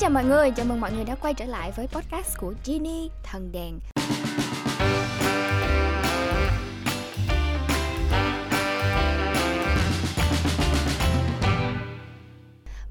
chào 0.00 0.10
mọi 0.10 0.24
người, 0.24 0.50
chào 0.50 0.66
mừng 0.66 0.80
mọi 0.80 0.92
người 0.92 1.04
đã 1.04 1.14
quay 1.14 1.34
trở 1.34 1.44
lại 1.44 1.72
với 1.76 1.86
podcast 1.86 2.38
của 2.38 2.54
Genie 2.66 3.08
Thần 3.22 3.52
Đèn. 3.52 3.99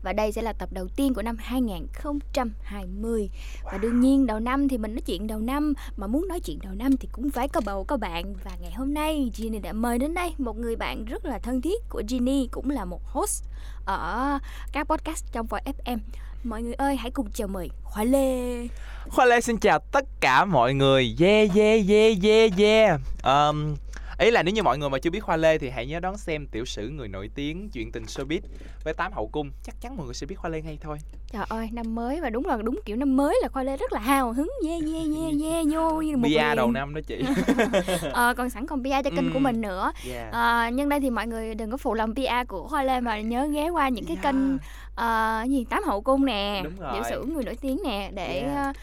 Và 0.09 0.13
đây 0.13 0.31
sẽ 0.31 0.41
là 0.41 0.53
tập 0.53 0.69
đầu 0.71 0.87
tiên 0.95 1.13
của 1.13 1.21
năm 1.21 1.37
2020 1.39 3.29
Và 3.63 3.77
đương 3.77 3.99
nhiên 3.99 4.27
đầu 4.27 4.39
năm 4.39 4.67
thì 4.67 4.77
mình 4.77 4.95
nói 4.95 5.01
chuyện 5.01 5.27
đầu 5.27 5.39
năm 5.39 5.73
Mà 5.97 6.07
muốn 6.07 6.27
nói 6.27 6.39
chuyện 6.39 6.59
đầu 6.63 6.73
năm 6.73 6.97
thì 6.97 7.09
cũng 7.11 7.31
phải 7.31 7.47
có 7.47 7.61
bầu 7.65 7.83
có 7.83 7.97
bạn. 7.97 8.33
Và 8.43 8.51
ngày 8.61 8.71
hôm 8.71 8.93
nay 8.93 9.31
Ginny 9.33 9.59
đã 9.59 9.73
mời 9.73 9.99
đến 9.99 10.13
đây 10.13 10.33
một 10.37 10.57
người 10.57 10.75
bạn 10.75 11.05
rất 11.05 11.25
là 11.25 11.39
thân 11.39 11.61
thiết 11.61 11.89
của 11.89 12.03
Ginny 12.07 12.47
Cũng 12.51 12.69
là 12.69 12.85
một 12.85 13.01
host 13.05 13.43
ở 13.85 14.39
các 14.71 14.87
podcast 14.87 15.25
trong 15.31 15.47
Voi 15.47 15.61
FM 15.83 15.97
Mọi 16.43 16.63
người 16.63 16.73
ơi 16.73 16.95
hãy 16.95 17.11
cùng 17.11 17.31
chào 17.33 17.47
mời 17.47 17.69
Khoa 17.83 18.03
Lê. 18.03 18.67
Khoa 19.09 19.25
Lê 19.25 19.41
xin 19.41 19.57
chào 19.57 19.79
tất 19.79 20.05
cả 20.19 20.45
mọi 20.45 20.73
người. 20.73 21.15
Yeah 21.19 21.55
yeah 21.55 21.89
yeah 21.89 22.23
yeah 22.23 22.51
yeah. 22.57 22.99
Um, 23.23 23.75
Ý 24.19 24.31
là 24.31 24.43
nếu 24.43 24.53
như 24.53 24.63
mọi 24.63 24.77
người 24.77 24.89
mà 24.89 24.99
chưa 24.99 25.09
biết 25.09 25.19
Khoa 25.19 25.37
Lê 25.37 25.57
thì 25.57 25.69
hãy 25.69 25.85
nhớ 25.85 25.99
đón 25.99 26.17
xem 26.17 26.47
tiểu 26.47 26.65
sử 26.65 26.89
người 26.89 27.07
nổi 27.07 27.29
tiếng 27.35 27.69
chuyện 27.73 27.91
tình 27.91 28.03
showbiz 28.03 28.39
với 28.83 28.93
tám 28.93 29.13
hậu 29.13 29.27
cung 29.27 29.51
Chắc 29.63 29.75
chắn 29.81 29.97
mọi 29.97 30.05
người 30.05 30.13
sẽ 30.13 30.27
biết 30.27 30.35
Khoa 30.35 30.49
Lê 30.49 30.61
ngay 30.61 30.77
thôi 30.81 30.97
Trời 31.31 31.45
ơi 31.49 31.69
năm 31.73 31.95
mới 31.95 32.21
và 32.21 32.29
đúng 32.29 32.45
là 32.45 32.57
đúng 32.63 32.79
kiểu 32.85 32.95
năm 32.95 33.17
mới 33.17 33.39
là 33.41 33.47
Khoa 33.47 33.63
Lê 33.63 33.77
rất 33.77 33.93
là 33.93 33.99
hào 33.99 34.33
hứng 34.33 34.51
Yeah 34.67 34.81
yeah 34.93 35.05
yeah 35.19 35.33
yeah 35.51 35.65
vô 35.71 36.01
như 36.01 36.17
một 36.17 36.27
Bia 36.27 36.55
đầu 36.55 36.71
năm 36.71 36.93
đó 36.95 37.01
chị 37.07 37.23
ờ, 38.13 38.33
còn 38.37 38.49
sẵn 38.49 38.67
còn 38.67 38.83
PR 38.83 38.89
cho 39.03 39.09
kênh 39.09 39.29
của 39.29 39.39
Ừm. 39.39 39.43
mình 39.43 39.61
nữa 39.61 39.91
yeah. 40.11 40.33
Ờ, 40.33 40.67
nhân 40.73 40.89
đây 40.89 40.99
thì 40.99 41.09
mọi 41.09 41.27
người 41.27 41.55
đừng 41.55 41.71
có 41.71 41.77
phụ 41.77 41.93
lòng 41.93 42.15
PR 42.15 42.47
của 42.47 42.67
Hoa 42.67 42.83
Lê 42.83 42.99
mà 43.01 43.21
nhớ 43.21 43.47
ghé 43.53 43.69
qua 43.69 43.89
những 43.89 44.05
cái 44.05 44.17
Yeah. 44.21 44.23
kênh 44.23 44.57
ờ, 44.95 45.43
gì 45.47 45.65
tám 45.69 45.83
hậu 45.83 46.01
cung 46.01 46.25
nè 46.25 46.63
tiểu 46.93 47.03
sử 47.09 47.23
người 47.23 47.43
nổi 47.43 47.55
tiếng 47.61 47.79
nè 47.85 48.11
để 48.13 48.41
Yeah. 48.41 48.69
uh, 48.69 48.75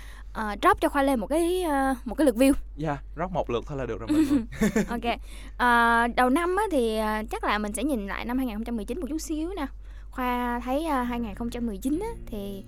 drop 0.62 0.80
cho 0.80 0.88
Khoa 0.88 1.02
Lê 1.02 1.16
một 1.16 1.26
cái 1.26 1.62
ờ, 1.62 1.94
một 2.04 2.14
cái 2.14 2.24
lượt 2.24 2.34
view. 2.36 2.52
Yeah, 2.82 2.98
rót 3.16 3.32
một 3.32 3.50
lượt 3.50 3.64
thôi 3.66 3.78
là 3.78 3.86
được 3.86 4.00
rồi 4.00 4.08
mọi 4.12 4.22
người. 4.30 4.42
Ok. 4.88 5.18
Ờ, 5.56 6.06
đầu 6.16 6.30
năm 6.30 6.56
á, 6.56 6.64
thì 6.72 6.96
ờ, 6.96 7.22
chắc 7.30 7.44
là 7.44 7.58
mình 7.58 7.72
sẽ 7.72 7.84
nhìn 7.84 8.06
lại 8.06 8.24
năm 8.24 8.38
2019 8.38 9.00
một 9.00 9.06
chút 9.08 9.18
xíu 9.18 9.50
nè. 9.56 9.66
Khoa 10.10 10.60
thấy 10.64 10.86
ờ, 10.86 11.02
2019 11.02 11.98
á, 12.00 12.08
thì 12.26 12.64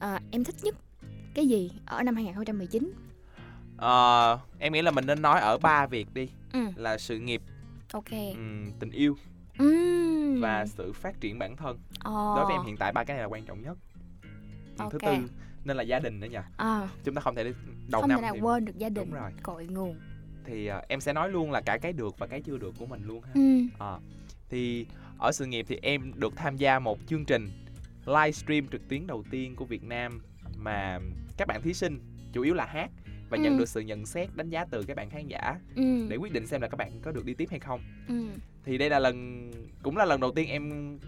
ờ, 0.00 0.18
em 0.30 0.44
thích 0.44 0.54
nhất 0.62 0.74
cái 1.34 1.46
gì 1.46 1.70
ở 1.86 2.02
năm 2.02 2.14
2019 2.14 2.92
Ờ, 3.76 4.38
Em 4.58 4.72
nghĩ 4.72 4.82
là 4.82 4.90
mình 4.90 5.06
nên 5.06 5.22
nói 5.22 5.40
ở 5.40 5.58
ba 5.58 5.86
việc 5.86 6.14
đi. 6.14 6.28
Ừ. 6.52 6.60
Là 6.76 6.98
sự 6.98 7.18
nghiệp, 7.18 7.42
ok. 7.92 8.10
ừm, 8.34 8.72
tình 8.80 8.90
yêu 8.90 9.16
Ừm. 9.58 10.40
và 10.40 10.66
sự 10.66 10.92
phát 10.92 11.20
triển 11.20 11.38
bản 11.38 11.56
thân. 11.56 11.78
Ờ, 12.00 12.32
Đối 12.36 12.44
với 12.44 12.54
em 12.54 12.62
hiện 12.64 12.76
tại 12.76 12.92
ba 12.92 13.04
cái 13.04 13.14
này 13.16 13.22
là 13.22 13.28
quan 13.28 13.44
trọng 13.44 13.62
nhất. 13.62 13.78
Ừm, 14.78 14.90
Thứ 14.90 14.98
tư 14.98 15.12
nên 15.66 15.76
là 15.76 15.82
gia 15.82 15.98
đình 15.98 16.20
nữa 16.20 16.26
nha 16.26 16.44
ờ, 16.56 16.88
Chúng 17.04 17.14
ta 17.14 17.20
không 17.20 17.34
thể 17.34 17.52
đầu 17.88 18.00
không 18.00 18.08
năm 18.08 18.18
thể 18.18 18.22
nào 18.22 18.34
thì 18.34 18.40
quên 18.40 18.64
được 18.64 18.78
gia 18.78 18.88
đình 18.88 18.94
Đúng 19.10 19.20
rồi. 19.20 19.30
cội 19.42 19.66
nguồn 19.66 19.96
thì 20.44 20.66
à, 20.66 20.82
em 20.88 21.00
sẽ 21.00 21.12
nói 21.12 21.30
luôn 21.30 21.50
là 21.50 21.60
cả 21.60 21.78
cái 21.78 21.92
được 21.92 22.18
và 22.18 22.26
cái 22.26 22.42
chưa 22.42 22.58
được 22.58 22.74
của 22.78 22.86
mình 22.86 23.02
luôn 23.06 23.22
ha. 23.22 23.30
ừ. 23.34 23.40
À, 23.78 23.98
thì 24.48 24.86
ở 25.18 25.32
sự 25.32 25.46
nghiệp 25.46 25.66
thì 25.68 25.78
em 25.82 26.12
được 26.16 26.36
tham 26.36 26.56
gia 26.56 26.78
một 26.78 26.98
chương 27.06 27.24
trình 27.24 27.48
livestream 28.06 28.66
trực 28.68 28.88
tuyến 28.88 29.06
đầu 29.06 29.24
tiên 29.30 29.56
của 29.56 29.64
Việt 29.64 29.84
Nam 29.84 30.20
mà 30.56 30.98
các 31.36 31.48
bạn 31.48 31.62
thí 31.62 31.74
sinh 31.74 31.98
chủ 32.32 32.42
yếu 32.42 32.54
là 32.54 32.66
hát 32.66 32.90
và 33.30 33.36
nhận 33.38 33.52
Ừ. 33.52 33.58
được 33.58 33.68
sự 33.68 33.80
nhận 33.80 34.06
xét 34.06 34.28
đánh 34.36 34.50
giá 34.50 34.64
từ 34.64 34.82
các 34.82 34.96
bạn 34.96 35.10
khán 35.10 35.26
giả 35.28 35.56
Ừ. 35.76 36.06
để 36.10 36.16
quyết 36.16 36.32
định 36.32 36.46
xem 36.46 36.60
là 36.60 36.68
các 36.68 36.76
bạn 36.76 36.90
có 37.02 37.12
được 37.12 37.24
đi 37.24 37.34
tiếp 37.34 37.48
hay 37.50 37.58
không. 37.60 37.80
ừ. 38.08 38.24
Thì 38.64 38.78
đây 38.78 38.90
là 38.90 38.98
lần 38.98 39.50
cũng 39.82 39.96
là 39.96 40.04
lần 40.04 40.20
đầu 40.20 40.32
tiên 40.32 40.48
em 40.48 40.98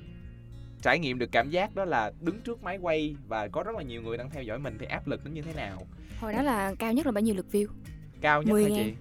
trải 0.82 0.98
nghiệm 0.98 1.18
được 1.18 1.32
cảm 1.32 1.50
giác 1.50 1.74
đó 1.74 1.84
là 1.84 2.12
đứng 2.20 2.40
trước 2.40 2.62
máy 2.62 2.78
quay 2.78 3.16
và 3.28 3.48
có 3.48 3.62
rất 3.62 3.76
là 3.76 3.82
nhiều 3.82 4.02
người 4.02 4.16
đang 4.16 4.30
theo 4.30 4.42
dõi 4.42 4.58
mình 4.58 4.76
thì 4.80 4.86
áp 4.86 5.06
lực 5.06 5.24
nó 5.24 5.30
như 5.30 5.42
thế 5.42 5.52
nào. 5.52 5.86
hồi 6.20 6.32
đó 6.32 6.42
là 6.42 6.74
cao 6.78 6.92
nhất 6.92 7.06
là 7.06 7.12
bao 7.12 7.22
nhiêu 7.22 7.34
lượt 7.34 7.46
view? 7.52 7.66
Cao 8.20 8.42
nhất 8.42 8.52
10 8.52 8.62
hả 8.64 8.70
chị? 8.76 8.94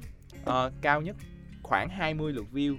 Ờ, 0.46 0.72
cao 0.82 1.02
nhất 1.02 1.16
khoảng 1.64 1.90
20 1.90 2.34
lượt 2.34 2.46
view. 2.54 2.78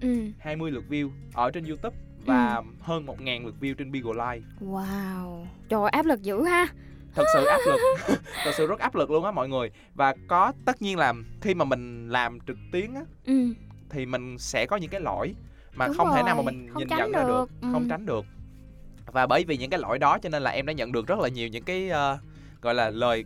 Ừ. 0.00 0.16
20 0.38 0.70
lượt 0.70 0.84
view 0.88 1.10
ở 1.34 1.50
trên 1.50 1.64
YouTube 1.64 1.96
và 2.24 2.62
hơn 2.80 3.06
1.000 3.06 3.44
lượt 3.44 3.54
view 3.60 3.74
trên 3.74 3.92
Bigo 3.92 4.12
Live. 4.12 4.46
wow. 4.60 5.46
Trời 5.68 5.80
ơi, 5.80 5.90
áp 5.90 6.06
lực 6.06 6.22
dữ 6.22 6.44
ha. 6.44 6.66
Thật 7.14 7.24
sự 7.34 7.44
áp 7.44 7.58
lực, 7.66 7.80
thật 8.44 8.50
sự 8.56 8.66
rất 8.66 8.78
áp 8.78 8.94
lực 8.94 9.10
luôn 9.10 9.24
á 9.24 9.30
mọi 9.30 9.48
người. 9.48 9.70
Và 9.94 10.14
có 10.28 10.52
tất 10.64 10.82
nhiên 10.82 10.98
là 10.98 11.14
khi 11.40 11.54
mà 11.54 11.64
mình 11.64 12.08
làm 12.08 12.38
trực 12.46 12.56
tuyến 12.72 12.94
á 12.94 13.00
ừ. 13.26 13.54
thì 13.90 14.06
mình 14.06 14.38
sẽ 14.38 14.66
có 14.66 14.76
những 14.76 14.90
cái 14.90 15.00
lỗi 15.00 15.34
mà 15.76 15.86
Đúng 15.86 15.96
không 15.96 16.08
thể 16.14 16.22
nào 16.22 16.34
mà 16.34 16.42
rồi, 16.42 16.44
mình 16.52 16.68
không 16.72 16.78
nhìn 16.78 16.88
nhận 16.88 17.12
ra 17.12 17.18
được, 17.22 17.28
được, 17.28 17.50
ừ. 17.60 17.68
không 17.72 17.86
tránh 17.88 18.06
được. 18.06 18.24
Và 19.06 19.26
bởi 19.26 19.44
vì 19.44 19.56
những 19.56 19.70
cái 19.70 19.80
lỗi 19.80 19.98
đó 19.98 20.18
cho 20.22 20.28
nên 20.28 20.42
là 20.42 20.50
em 20.50 20.66
đã 20.66 20.72
nhận 20.72 20.92
được 20.92 21.06
rất 21.06 21.18
là 21.18 21.28
nhiều 21.28 21.48
những 21.48 21.64
cái 21.64 21.88
ờ, 21.88 22.18
gọi 22.62 22.74
là 22.74 22.90
lời 22.90 23.24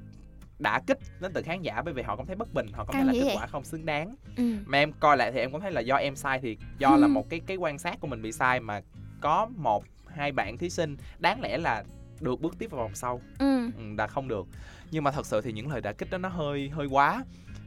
đả 0.58 0.80
kích 0.86 0.98
đến 1.20 1.32
từ 1.34 1.42
khán 1.42 1.62
giả 1.62 1.82
bởi 1.84 1.94
vì 1.94 2.02
họ 2.02 2.16
cảm 2.16 2.26
thấy 2.26 2.36
bất 2.36 2.54
bình, 2.54 2.66
họ 2.72 2.84
cảm 2.84 2.94
thấy 2.96 3.04
là 3.04 3.12
kết 3.12 3.24
vậy? 3.24 3.36
quả 3.36 3.46
không 3.46 3.64
xứng 3.64 3.86
đáng. 3.86 4.14
ừ 4.36 4.42
mà 4.66 4.78
em 4.78 4.92
coi 5.00 5.16
lại 5.16 5.32
thì 5.32 5.38
em 5.38 5.52
cũng 5.52 5.60
thấy 5.60 5.72
là 5.72 5.80
do 5.80 5.96
em 5.96 6.16
sai 6.16 6.38
thì 6.42 6.56
do 6.78 6.96
là 6.96 7.06
Hmm. 7.06 7.14
một 7.14 7.30
cái 7.30 7.40
cái 7.46 7.56
quan 7.56 7.78
sát 7.78 8.00
của 8.00 8.06
mình 8.06 8.22
bị 8.22 8.32
sai 8.32 8.60
mà 8.60 8.80
có 9.20 9.48
một 9.56 9.84
hai 10.06 10.32
bạn 10.32 10.58
thí 10.58 10.70
sinh 10.70 10.96
đáng 11.18 11.40
lẽ 11.40 11.58
là 11.58 11.84
được 12.20 12.40
bước 12.40 12.54
tiếp 12.58 12.70
vào 12.70 12.80
vòng 12.82 12.94
sau 12.94 13.20
ừ 13.38 13.70
ừ, 13.76 13.82
đã 13.96 14.06
không 14.06 14.28
được 14.28 14.46
nhưng 14.90 15.04
mà 15.04 15.10
thật 15.10 15.26
sự 15.26 15.40
thì 15.40 15.52
những 15.52 15.70
lời 15.72 15.80
đả 15.80 15.92
kích 15.92 16.10
đó 16.10 16.18
nó 16.18 16.28
hơi 16.28 16.68
hơi 16.68 16.86
quá 16.86 17.24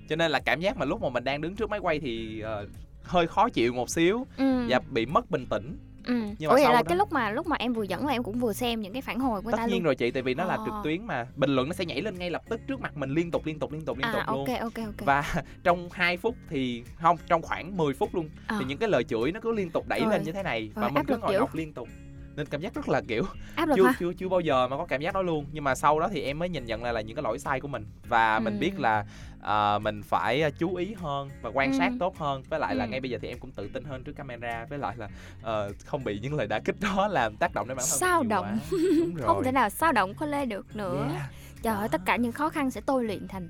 cho 0.10 0.16
nên 0.16 0.32
là 0.32 0.40
cảm 0.46 0.60
giác 0.60 0.78
mà 0.78 0.86
lúc 0.86 1.02
mà 1.02 1.10
mình 1.10 1.24
đang 1.24 1.42
đứng 1.42 1.56
trước 1.56 1.70
máy 1.70 1.80
quay 1.80 2.00
thì 2.00 2.40
ờ, 2.40 2.68
hơi 3.04 3.28
khó 3.28 3.50
chịu 3.50 3.74
một 3.74 3.90
xíu 3.90 4.26
ừ. 4.38 4.66
và 4.70 4.80
bị 4.90 5.06
mất 5.06 5.32
bình 5.32 5.46
tĩnh. 5.50 5.78
Ừ. 6.06 6.14
Nhưng 6.14 6.50
mà 6.50 6.56
Ủa 6.56 6.56
vậy 6.56 6.64
là 6.64 6.72
đó- 6.74 6.84
cái 6.88 6.98
lúc 6.98 7.12
mà 7.12 7.32
lúc 7.32 7.48
mà 7.48 7.56
em 7.60 7.74
vừa 7.74 7.84
dẫn 7.84 8.06
là 8.08 8.14
em 8.14 8.24
cũng 8.24 8.40
vừa 8.40 8.54
xem 8.54 8.82
những 8.82 8.94
cái 8.94 9.02
phản 9.02 9.20
hồi 9.20 9.42
của 9.42 9.52
tất 9.52 9.58
ta 9.58 9.66
nhiên 9.66 9.76
luôn. 9.76 9.84
rồi 9.84 9.96
chị 9.96 10.12
tại 10.12 10.24
vì 10.24 10.34
nó 10.34 10.44
là 10.44 10.56
Ờ. 10.56 10.64
trực 10.66 10.74
tuyến 10.84 11.06
mà. 11.08 11.28
Bình 11.36 11.56
luận 11.56 11.68
nó 11.70 11.74
sẽ 11.74 11.86
nhảy 11.86 12.02
lên 12.02 12.20
ngay 12.20 12.30
lập 12.30 12.42
tức 12.50 12.62
trước 12.68 12.82
mặt 12.82 12.98
mình 12.98 13.10
liên 13.10 13.32
tục 13.32 13.46
liên 13.46 13.60
tục 13.60 13.72
liên 13.72 13.86
tục 13.86 13.98
liên 13.98 14.08
tục 14.14 14.22
à 14.22 14.26
luôn. 14.32 14.46
ok 14.48 14.60
ok 14.60 14.86
ok. 14.86 15.06
Và 15.06 15.24
trong 15.64 15.90
2 15.92 16.18
phút 16.18 16.36
thì 16.50 16.84
không 17.02 17.18
trong 17.28 17.42
khoảng 17.42 17.78
10 17.78 17.94
phút 17.94 18.16
luôn 18.16 18.30
Ờ, 18.48 18.56
thì 18.60 18.66
những 18.66 18.78
cái 18.78 18.90
lời 18.90 19.04
chửi 19.04 19.32
nó 19.32 19.40
cứ 19.40 19.52
liên 19.52 19.70
tục 19.70 19.88
đẩy 19.88 20.00
Rồi. 20.00 20.10
lên 20.12 20.24
như 20.24 20.32
thế 20.32 20.44
này 20.44 20.72
và 20.76 20.82
Rồi, 20.82 20.90
mình 20.92 20.96
áp 20.98 21.08
cứ 21.08 21.18
ngồi 21.18 21.34
dữ. 21.34 21.40
đọc 21.40 21.56
liên 21.56 21.74
tục 21.74 21.88
nên 22.36 22.46
cảm 22.48 22.62
giác 22.62 22.74
rất 22.74 22.90
là 22.90 23.02
kiểu 23.08 23.24
áp 23.56 23.66
lực 23.70 23.76
chưa 23.76 23.86
ha 23.86 23.94
chưa 24.00 24.14
chưa 24.14 24.30
bao 24.30 24.40
giờ 24.40 24.68
mà 24.68 24.78
có 24.78 24.86
cảm 24.86 25.02
giác 25.02 25.14
đó 25.14 25.22
luôn 25.22 25.46
nhưng 25.52 25.64
mà 25.64 25.76
sau 25.76 26.00
đó 26.00 26.10
thì 26.12 26.22
em 26.22 26.40
mới 26.40 26.50
nhìn 26.50 26.66
nhận 26.66 26.84
lại 26.84 26.94
là 26.94 27.02
những 27.02 27.16
cái 27.16 27.24
lỗi 27.24 27.40
sai 27.40 27.60
của 27.60 27.68
mình 27.68 27.86
và 28.08 28.40
mình 28.40 28.54
Ừ. 28.54 28.60
biết 28.60 28.80
là 28.80 29.06
ờ, 29.42 29.80
mình 29.82 30.02
phải 30.04 30.42
ờ, 30.42 30.50
chú 30.60 30.76
ý 30.76 30.94
hơn 30.94 31.30
và 31.42 31.50
quan 31.54 31.72
Ừ. 31.72 31.78
sát 31.78 31.92
tốt 32.00 32.18
hơn 32.18 32.44
với 32.50 32.60
lại 32.60 32.76
là 32.76 32.86
Ừ. 32.86 32.90
ngay 32.90 33.00
bây 33.02 33.12
giờ 33.12 33.18
thì 33.22 33.28
em 33.28 33.40
cũng 33.40 33.52
tự 33.52 33.68
tin 33.74 33.84
hơn 33.84 34.04
trước 34.04 34.14
camera 34.16 34.66
với 34.70 34.80
lại 34.80 34.96
là 34.98 35.10
ờ, 35.42 35.72
không 35.86 36.04
bị 36.04 36.20
những 36.20 36.34
lời 36.34 36.48
đả 36.48 36.60
kích 36.60 36.76
đó 36.80 37.08
làm 37.08 37.36
tác 37.36 37.54
động 37.54 37.68
đến 37.68 37.78
bản 37.78 37.86
thân 37.90 38.00
mình 38.00 38.00
Sao 38.00 38.24
động. 38.24 38.60
không 39.22 39.44
thể 39.44 39.52
nào 39.52 39.70
sao 39.70 39.92
động 39.92 40.14
có 40.14 40.26
lê 40.26 40.46
được 40.46 40.76
nữa 40.76 41.10
yeah. 41.14 41.32
trời 41.64 41.76
ơi 41.76 41.90
tất 41.90 42.02
cả 42.06 42.16
những 42.16 42.32
khó 42.32 42.50
khăn 42.50 42.72
sẽ 42.72 42.82
tôi 42.82 43.04
luyện 43.06 43.28
thành 43.28 43.50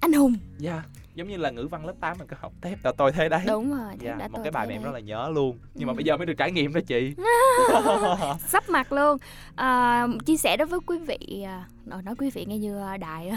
anh 0.00 0.12
hùng 0.12 0.34
yeah. 0.64 0.84
Giống 1.20 1.28
như 1.28 1.36
là 1.36 1.50
ngữ 1.50 1.68
văn 1.70 1.86
lớp 1.86 1.92
8 2.00 2.18
mình 2.18 2.26
có 2.30 2.36
học 2.40 2.52
tép 2.60 2.84
là 2.84 2.92
tôi 2.96 3.12
thế 3.12 3.28
đấy. 3.28 3.40
Đúng 3.46 3.70
rồi 3.70 3.92
Yeah, 4.04 4.18
đã 4.18 4.28
một 4.28 4.34
tôi 4.34 4.44
cái 4.44 4.50
bài 4.50 4.66
mà 4.66 4.72
em 4.72 4.82
rất 4.82 4.90
là 4.94 5.00
nhớ 5.00 5.30
luôn. 5.34 5.58
Nhưng 5.74 5.86
mà 5.86 5.92
Ừ. 5.92 5.94
bây 5.96 6.04
giờ 6.04 6.16
mới 6.16 6.26
được 6.26 6.34
trải 6.38 6.52
nghiệm 6.52 6.72
đó 6.74 6.80
chị. 6.86 7.14
Sắp 8.48 8.68
mặt 8.68 8.92
luôn. 8.92 9.18
À, 9.56 10.06
chia 10.26 10.36
sẻ 10.36 10.56
đối 10.56 10.66
với 10.66 10.80
quý 10.86 10.98
vị 10.98 11.42
à, 11.46 11.64
nói 11.86 12.14
quý 12.18 12.30
vị 12.30 12.44
nghe 12.48 12.58
như 12.58 12.80
à, 12.80 12.96
đại 12.96 13.32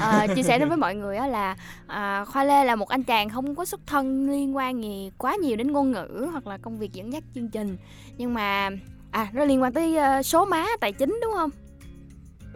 à, 0.00 0.26
chia 0.36 0.42
sẻ 0.42 0.58
đối 0.58 0.68
với 0.68 0.76
mọi 0.76 0.94
người 0.94 1.16
là 1.16 1.56
à, 1.86 2.24
khoa 2.24 2.44
lê 2.44 2.64
là 2.64 2.76
một 2.76 2.88
anh 2.88 3.02
chàng 3.02 3.28
không 3.28 3.54
có 3.54 3.64
xuất 3.64 3.80
thân 3.86 4.30
liên 4.30 4.56
quan 4.56 4.82
gì 4.82 5.10
quá 5.18 5.34
nhiều 5.36 5.56
đến 5.56 5.72
ngôn 5.72 5.92
ngữ 5.92 6.28
hoặc 6.32 6.46
là 6.46 6.58
công 6.58 6.78
việc 6.78 6.92
dẫn 6.92 7.12
dắt 7.12 7.22
chương 7.34 7.48
trình. 7.48 7.76
Nhưng 8.16 8.34
mà 8.34 8.70
à 9.10 9.28
nó 9.32 9.44
liên 9.44 9.62
quan 9.62 9.72
tới 9.72 9.96
à, 9.96 10.22
số 10.22 10.44
má 10.44 10.66
tài 10.80 10.92
chính 10.92 11.18
đúng 11.22 11.32
không 11.34 11.50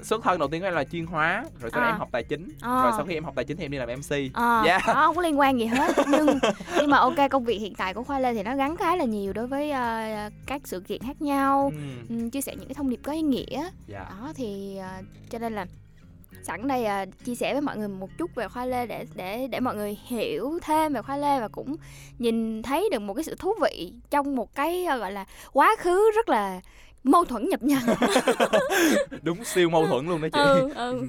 xuất 0.02 0.22
thân 0.24 0.38
đầu 0.38 0.48
tiên 0.48 0.60
của 0.60 0.66
em 0.66 0.74
là 0.74 0.84
chuyên 0.84 1.06
hóa 1.06 1.44
rồi 1.60 1.70
sau 1.70 1.80
đó 1.80 1.86
À. 1.86 1.90
em 1.92 1.98
học 1.98 2.08
tài 2.12 2.22
chính 2.22 2.48
À. 2.60 2.82
rồi 2.82 2.92
sau 2.96 3.06
khi 3.06 3.14
em 3.14 3.24
học 3.24 3.32
tài 3.36 3.44
chính 3.44 3.56
thì 3.56 3.64
em 3.64 3.70
đi 3.70 3.78
làm 3.78 3.88
mc 3.88 4.34
Ờ, 4.34 4.62
Yeah. 4.66 4.82
nó 4.86 4.94
không 4.94 5.16
có 5.16 5.22
liên 5.22 5.38
quan 5.38 5.58
gì 5.58 5.66
hết 5.66 5.94
nhưng 6.08 6.38
nhưng 6.80 6.90
mà 6.90 6.98
ok 6.98 7.16
công 7.30 7.44
việc 7.44 7.58
hiện 7.58 7.74
tại 7.74 7.94
của 7.94 8.02
khoa 8.04 8.18
lê 8.18 8.34
thì 8.34 8.42
nó 8.42 8.56
gắn 8.56 8.76
khá 8.76 8.96
là 8.96 9.04
nhiều 9.04 9.32
đối 9.32 9.46
với 9.46 9.70
à, 9.70 10.30
các 10.46 10.60
sự 10.64 10.80
kiện 10.80 11.02
khác 11.02 11.22
nhau 11.22 11.72
ừ. 11.74 12.14
ừ, 12.16 12.28
chia 12.32 12.40
sẻ 12.40 12.54
những 12.56 12.68
cái 12.68 12.74
thông 12.74 12.90
điệp 12.90 13.00
có 13.02 13.12
ý 13.12 13.22
nghĩa 13.22 13.68
dạ 13.86 14.06
đó 14.10 14.32
thì 14.36 14.76
à, 14.76 15.02
cho 15.30 15.38
nên 15.38 15.54
là 15.54 15.66
sẵn 16.42 16.68
đây 16.68 16.84
à, 16.84 17.06
chia 17.24 17.34
sẻ 17.34 17.52
với 17.52 17.62
mọi 17.62 17.76
người 17.76 17.88
một 17.88 18.10
chút 18.18 18.34
về 18.34 18.48
khoa 18.48 18.64
lê 18.64 18.86
để 18.86 19.06
để 19.14 19.46
để 19.46 19.60
mọi 19.60 19.74
người 19.76 19.98
hiểu 20.06 20.58
thêm 20.62 20.92
về 20.92 21.02
khoa 21.02 21.16
lê 21.16 21.40
và 21.40 21.48
cũng 21.48 21.76
nhìn 22.18 22.62
thấy 22.62 22.88
được 22.92 22.98
một 22.98 23.14
cái 23.14 23.24
sự 23.24 23.34
thú 23.38 23.54
vị 23.62 23.92
trong 24.10 24.36
một 24.36 24.54
cái 24.54 24.84
à, 24.84 24.96
gọi 24.96 25.12
là 25.12 25.24
quá 25.52 25.76
khứ 25.78 26.10
rất 26.16 26.28
là 26.28 26.60
mâu 27.04 27.24
thuẫn 27.24 27.48
nhập 27.48 27.62
nhằng 27.62 27.82
đúng 29.22 29.44
siêu 29.44 29.70
mâu 29.70 29.86
thuẫn 29.86 30.06
luôn 30.08 30.22
đó 30.22 30.28
chị 30.32 30.40
ừ, 30.40 30.72
ừ. 30.74 30.92
Ừ. 31.00 31.06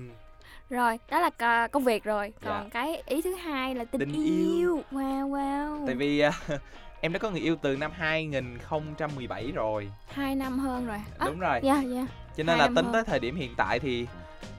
rồi 0.69 0.99
đó 1.11 1.19
là 1.39 1.67
công 1.67 1.83
việc 1.83 2.03
rồi 2.03 2.33
Dạ. 2.41 2.49
còn 2.49 2.69
cái 2.69 3.03
ý 3.05 3.21
thứ 3.21 3.35
hai 3.35 3.75
là 3.75 3.85
tình, 3.85 3.99
Tình 3.99 4.13
yêu. 4.13 4.55
yêu. 4.57 4.83
wow 4.91 5.29
wow 5.29 5.85
tại 5.85 5.95
vì 5.95 6.19
à, 6.19 6.31
em 7.01 7.13
đã 7.13 7.19
có 7.19 7.29
người 7.29 7.41
yêu 7.41 7.55
từ 7.61 7.75
năm 7.77 7.91
2017 7.93 9.51
rồi 9.51 9.91
hai 10.11 10.35
năm 10.35 10.59
hơn 10.59 10.87
rồi 10.87 10.97
à, 11.17 11.25
đúng 11.25 11.39
rồi 11.39 11.59
dạ 11.63 11.81
dạ 11.81 12.05
cho 12.37 12.43
nên 12.43 12.47
hai 12.47 12.57
là 12.57 12.65
tính 12.75 12.85
hơn. 12.85 12.93
tới 12.93 13.03
thời 13.03 13.19
điểm 13.19 13.35
hiện 13.35 13.53
tại 13.57 13.79
thì 13.79 14.07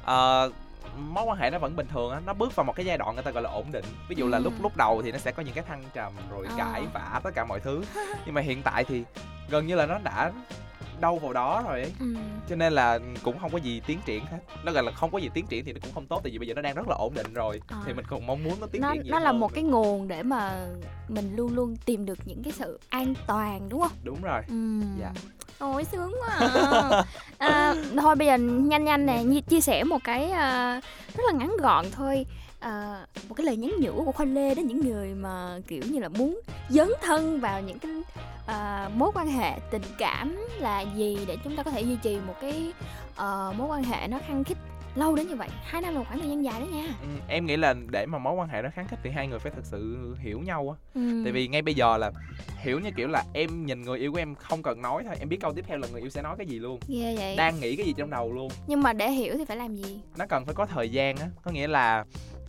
ờ, 0.05 0.51
mối 0.99 1.25
quan 1.25 1.39
hệ 1.39 1.51
nó 1.51 1.59
vẫn 1.59 1.77
bình 1.77 1.87
thường 1.93 2.13
á 2.13 2.21
nó 2.27 2.33
bước 2.35 2.57
vào 2.57 2.65
một 2.65 2.77
cái 2.77 2.87
giai 2.87 2.99
đoạn 2.99 3.15
người 3.15 3.25
ta 3.25 3.31
gọi 3.31 3.43
là 3.43 3.51
ổn 3.51 3.67
định 3.73 3.85
ví 4.09 4.17
dụ 4.19 4.29
là 4.29 4.39
Ừ. 4.39 4.45
lúc 4.45 4.53
lúc 4.63 4.77
đầu 4.77 5.03
thì 5.03 5.13
nó 5.13 5.19
sẽ 5.19 5.33
có 5.33 5.43
những 5.43 5.55
cái 5.55 5.65
thăng 5.69 5.83
trầm 5.95 6.13
rồi 6.31 6.47
Ờ. 6.49 6.55
cãi 6.59 6.83
vã 6.95 7.21
tất 7.25 7.31
cả 7.35 7.45
mọi 7.45 7.61
thứ 7.61 7.83
nhưng 8.27 8.35
mà 8.35 8.41
hiện 8.41 8.63
tại 8.63 8.85
thì 8.85 9.03
gần 9.51 9.67
như 9.67 9.75
là 9.75 9.87
nó 9.87 9.99
đã 10.05 10.33
đâu 11.01 11.19
vào 11.19 11.33
đó 11.33 11.63
rồi 11.69 11.81
ấy 11.81 11.93
ừ. 12.01 12.15
cho 12.49 12.57
nên 12.57 12.73
là 12.73 12.99
cũng 13.23 13.39
không 13.39 13.51
có 13.53 13.59
gì 13.59 13.81
tiến 13.87 13.99
triển 14.05 14.25
hết 14.27 14.39
nó 14.65 14.73
gọi 14.73 14.83
là 14.83 14.93
không 14.93 15.11
có 15.11 15.19
gì 15.19 15.31
tiến 15.35 15.47
triển 15.47 15.65
thì 15.65 15.73
nó 15.73 15.79
cũng 15.83 15.91
không 15.95 16.07
tốt 16.07 16.21
tại 16.25 16.31
vì 16.33 16.39
bây 16.39 16.49
giờ 16.49 16.55
nó 16.55 16.63
đang 16.63 16.75
rất 16.75 16.89
là 16.89 16.95
ổn 16.99 17.15
định 17.15 17.35
rồi 17.35 17.61
À. 17.69 17.77
thì 17.87 17.93
mình 17.93 18.05
còn 18.09 18.27
mong 18.27 18.45
muốn 18.45 18.55
nó 18.61 18.67
tiến 18.67 18.83
nó 18.83 18.95
triển 18.95 19.11
nó 19.11 19.19
là 19.19 19.33
một 19.33 19.51
nữa. 19.51 19.55
cái 19.55 19.65
nguồn 19.65 20.09
để 20.09 20.23
mà 20.23 20.67
mình 21.09 21.37
luôn 21.37 21.55
luôn 21.55 21.77
tìm 21.85 22.07
được 22.07 22.19
những 22.25 22.43
cái 22.43 22.53
sự 22.53 22.79
an 22.89 23.15
toàn 23.27 23.69
đúng 23.69 23.81
không 23.81 23.93
đúng 24.05 24.23
rồi 24.23 24.43
ừ. 24.49 24.81
Dạ. 25.01 25.13
Ôi 25.59 25.85
sướng 25.85 26.13
quá 26.21 26.37
à. 26.39 27.05
à, 27.39 27.75
Thôi 28.01 28.15
bây 28.17 28.27
giờ 28.27 28.37
nhanh 28.39 28.85
nhanh 28.85 29.07
nè 29.07 29.23
nhi- 29.25 29.41
Chia 29.41 29.61
sẻ 29.61 29.85
một 29.85 29.99
cái 30.05 30.31
à, 30.31 30.81
rất 31.17 31.23
là 31.27 31.33
ngắn 31.39 31.57
gọn 31.61 31.87
thôi 31.93 32.27
à, 32.61 33.07
Một 33.29 33.35
cái 33.35 33.47
lời 33.47 33.57
nhắn 33.57 33.73
nhủ 33.81 34.05
của 34.05 34.13
Khoa 34.13 34.27
Lê 34.27 34.55
đến 34.55 34.67
những 34.67 34.81
người 34.81 35.15
mà 35.15 35.59
kiểu 35.67 35.83
như 35.91 36.01
là 36.01 36.09
muốn 36.09 36.41
dấn 36.69 36.89
thân 37.03 37.41
vào 37.41 37.61
những 37.61 37.79
cái 37.79 37.93
à, 38.47 38.91
mối 38.95 39.11
quan 39.15 39.29
hệ 39.29 39.59
tình 39.71 39.83
cảm 39.99 40.37
là 40.59 40.81
gì 40.81 41.19
để 41.27 41.37
chúng 41.45 41.57
ta 41.57 41.63
có 41.63 41.71
thể 41.71 41.81
duy 41.81 41.97
trì 42.03 42.19
một 42.27 42.35
cái 42.41 42.73
à, 43.17 43.53
mối 43.59 43.69
quan 43.69 43.85
hệ 43.85 44.09
nó 44.09 44.19
khăng 44.29 44.45
khít 44.45 44.59
lâu 44.95 45.17
đến 45.17 45.29
như 45.29 45.37
vậy 45.37 45.49
hai 45.65 45.83
năm 45.83 45.93
là 45.95 45.99
một 45.99 46.05
khoảng 46.09 46.21
thời 46.21 46.29
gian 46.29 46.45
dài 46.45 46.61
đó 46.61 46.67
nha. 46.73 46.85
Ừ, 47.03 47.09
em 47.29 47.47
nghĩ 47.47 47.57
là 47.57 47.75
để 47.93 48.07
mà 48.07 48.19
mối 48.19 48.35
quan 48.35 48.49
hệ 48.49 48.63
nó 48.63 48.69
kháng 48.75 48.89
khích 48.89 48.99
thì 49.03 49.11
hai 49.11 49.27
người 49.27 49.39
phải 49.39 49.53
thực 49.57 49.65
sự 49.65 50.15
hiểu 50.21 50.41
nhau 50.41 50.77
á. 50.77 50.91
Ừ. 50.95 51.21
tại 51.25 51.33
vì 51.33 51.49
ngay 51.49 51.63
bây 51.63 51.75
giờ 51.75 51.97
là 51.97 52.11
hiểu 52.59 52.81
như 52.81 52.91
kiểu 52.97 53.09
là 53.09 53.25
em 53.35 53.67
nhìn 53.67 53.83
người 53.83 53.99
yêu 53.99 54.13
của 54.13 54.19
em 54.19 54.35
không 54.35 54.63
cần 54.63 54.83
nói 54.83 55.03
thôi 55.07 55.17
em 55.21 55.29
biết 55.29 55.39
câu 55.41 55.53
tiếp 55.53 55.65
theo 55.69 55.79
là 55.79 55.89
người 55.93 56.01
yêu 56.01 56.11
sẽ 56.11 56.23
nói 56.23 56.35
cái 56.39 56.47
gì 56.47 56.59
luôn. 56.59 56.81
Ghê 56.89 57.17
vậy. 57.19 57.37
Đang 57.37 57.61
nghĩ 57.61 57.77
cái 57.77 57.87
gì 57.87 57.95
trong 57.97 58.11
đầu 58.11 58.33
luôn. 58.33 58.49
Nhưng 58.67 58.83
mà 58.83 58.93
để 58.93 59.11
hiểu 59.11 59.35
thì 59.39 59.45
phải 59.45 59.57
làm 59.57 59.75
gì? 59.75 60.01
Nó 60.19 60.27
cần 60.27 60.45
phải 60.45 60.55
có 60.55 60.67
thời 60.67 60.89
gian 60.91 61.17
á 61.17 61.27
có 61.43 61.51
nghĩa 61.51 61.67
là 61.69 62.05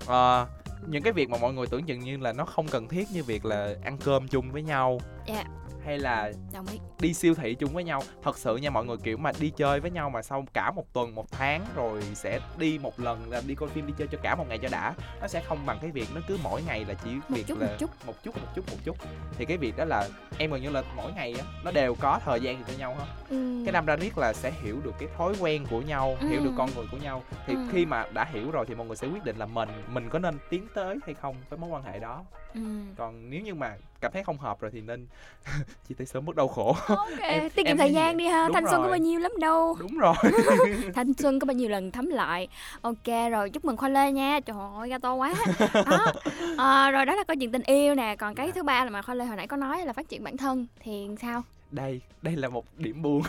ờ, 0.07 0.47
những 0.87 1.03
cái 1.03 1.13
việc 1.13 1.29
mà 1.29 1.37
mọi 1.41 1.53
người 1.53 1.67
tưởng 1.67 1.83
chừng 1.83 1.99
như 1.99 2.17
là 2.17 2.33
nó 2.33 2.45
không 2.45 2.67
cần 2.67 2.87
thiết 2.87 3.07
như 3.13 3.23
việc 3.23 3.45
là 3.45 3.75
ăn 3.83 3.97
cơm 4.05 4.27
chung 4.27 4.51
với 4.51 4.63
nhau. 4.63 4.99
Dạ. 5.27 5.43
Hay 5.85 5.99
là 5.99 6.31
đồng 6.53 6.65
ý 6.67 6.79
đi 6.99 7.13
siêu 7.13 7.33
thị 7.35 7.55
chung 7.55 7.73
với 7.73 7.83
nhau 7.83 8.01
thật 8.23 8.37
sự 8.37 8.55
nha 8.57 8.69
mọi 8.69 8.85
người 8.85 8.97
kiểu 9.03 9.17
mà 9.17 9.31
đi 9.39 9.49
chơi 9.49 9.79
với 9.79 9.91
nhau 9.91 10.09
mà 10.09 10.21
sau 10.21 10.45
cả 10.53 10.71
một 10.71 10.93
tuần 10.93 11.15
một 11.15 11.31
tháng 11.31 11.65
rồi 11.75 12.01
sẽ 12.15 12.39
đi 12.57 12.79
một 12.81 12.99
lần 12.99 13.31
là 13.31 13.41
đi 13.47 13.55
coi 13.55 13.69
phim 13.69 13.87
đi 13.87 13.93
chơi 13.97 14.07
cho 14.11 14.17
cả 14.23 14.35
một 14.35 14.45
ngày 14.49 14.57
cho 14.57 14.67
đã 14.71 14.93
nó 15.21 15.27
sẽ 15.27 15.41
không 15.41 15.65
bằng 15.65 15.77
cái 15.81 15.91
việc 15.91 16.07
nó 16.15 16.21
cứ 16.27 16.37
mỗi 16.43 16.61
ngày 16.63 16.85
là 16.85 16.93
chỉ 16.93 17.09
việc 17.29 17.47
chút, 17.47 17.59
là 17.59 17.67
một 17.67 17.73
chút. 17.79 17.89
một 18.05 18.13
chút 18.23 18.35
một 18.37 18.47
chút 18.55 18.65
một 18.71 18.77
chút 18.83 18.97
thì 19.37 19.45
cái 19.45 19.57
việc 19.57 19.77
đó 19.77 19.85
là 19.85 20.07
em 20.37 20.51
gần 20.51 20.61
như 20.61 20.69
là 20.69 20.83
mỗi 20.95 21.11
ngày 21.13 21.33
á 21.39 21.45
nó 21.63 21.71
đều 21.71 21.95
có 21.95 22.19
thời 22.25 22.39
gian 22.41 22.63
cho 22.67 22.73
nhau 22.77 22.95
hết 22.99 23.05
ừ. 23.29 23.61
cái 23.65 23.71
năm 23.73 23.85
ra 23.85 23.95
riết 23.95 24.17
là 24.17 24.33
sẽ 24.33 24.51
hiểu 24.63 24.81
được 24.83 24.93
cái 24.99 25.09
thói 25.17 25.33
quen 25.39 25.65
của 25.69 25.81
nhau 25.81 26.17
hiểu 26.19 26.39
được 26.43 26.51
Ừ. 26.51 26.55
con 26.57 26.69
người 26.75 26.85
của 26.91 26.97
nhau 26.97 27.23
thì 27.47 27.53
Ừ. 27.53 27.59
khi 27.71 27.85
mà 27.85 28.05
đã 28.13 28.25
hiểu 28.25 28.51
rồi 28.51 28.65
thì 28.67 28.75
mọi 28.75 28.87
người 28.87 28.95
sẽ 28.95 29.07
quyết 29.07 29.23
định 29.25 29.37
là 29.37 29.45
mình 29.45 29.69
mình 29.87 30.09
có 30.09 30.19
nên 30.19 30.37
tiến 30.49 30.67
tới 30.75 30.97
hay 31.05 31.15
không 31.21 31.35
với 31.49 31.59
mối 31.59 31.69
quan 31.69 31.83
hệ 31.83 31.99
đó 31.99 32.23
ừ. 32.53 32.61
còn 32.97 33.29
nếu 33.29 33.41
như 33.41 33.53
mà 33.55 33.75
cảm 34.01 34.11
thấy 34.11 34.23
không 34.23 34.37
hợp 34.37 34.59
rồi 34.61 34.71
thì 34.73 34.81
nên 34.81 35.07
chia 35.89 35.95
tay 35.97 36.05
sớm 36.07 36.25
mất 36.25 36.35
đau 36.35 36.47
khổ. 36.47 36.75
Ok 36.87 37.07
Em- 37.21 37.49
tiết 37.49 37.65
kiệm 37.65 37.77
thời 37.77 37.93
gian 37.93 38.17
đi 38.17 38.25
ha. 38.27 38.47
Đúng 38.47 38.53
thanh 38.53 38.63
xuân 38.63 38.75
có 38.75 38.81
rồi. 38.87 38.89
bao 38.89 38.97
nhiêu 38.97 39.19
lắm 39.19 39.31
đâu. 39.39 39.77
Đúng 39.79 39.97
rồi. 39.97 40.13
Thanh 40.95 41.13
xuân 41.13 41.39
có 41.39 41.45
bao 41.45 41.53
nhiêu 41.55 41.69
lần 41.69 41.91
thấm 41.91 42.05
lại. 42.09 42.47
Ok 42.81 43.07
rồi 43.31 43.49
chúc 43.49 43.65
mừng 43.65 43.77
khoa 43.77 43.89
lê 43.89 44.11
nha. 44.11 44.39
Trời 44.39 44.57
ơi 44.77 44.89
gato 44.89 45.13
quá. 45.13 45.33
Đó. 45.73 46.13
À, 46.57 46.91
rồi 46.91 47.05
đó 47.05 47.15
là 47.15 47.23
câu 47.23 47.35
chuyện 47.39 47.51
tình 47.51 47.63
yêu 47.65 47.95
nè. 47.95 48.15
Còn 48.15 48.35
cái 48.35 48.51
thứ 48.51 48.63
ba 48.63 48.83
là 48.85 48.89
mà 48.91 49.01
khoa 49.01 49.15
lê 49.15 49.25
hồi 49.25 49.37
nãy 49.37 49.47
có 49.47 49.57
nói 49.57 49.85
là 49.85 49.93
phát 49.93 50.09
triển 50.09 50.23
bản 50.23 50.37
thân 50.37 50.67
thì 50.83 51.07
sao? 51.21 51.43
Đây 51.71 52.01
đây 52.21 52.35
là 52.35 52.49
một 52.49 52.65
điểm 52.77 53.01
buồn. 53.01 53.21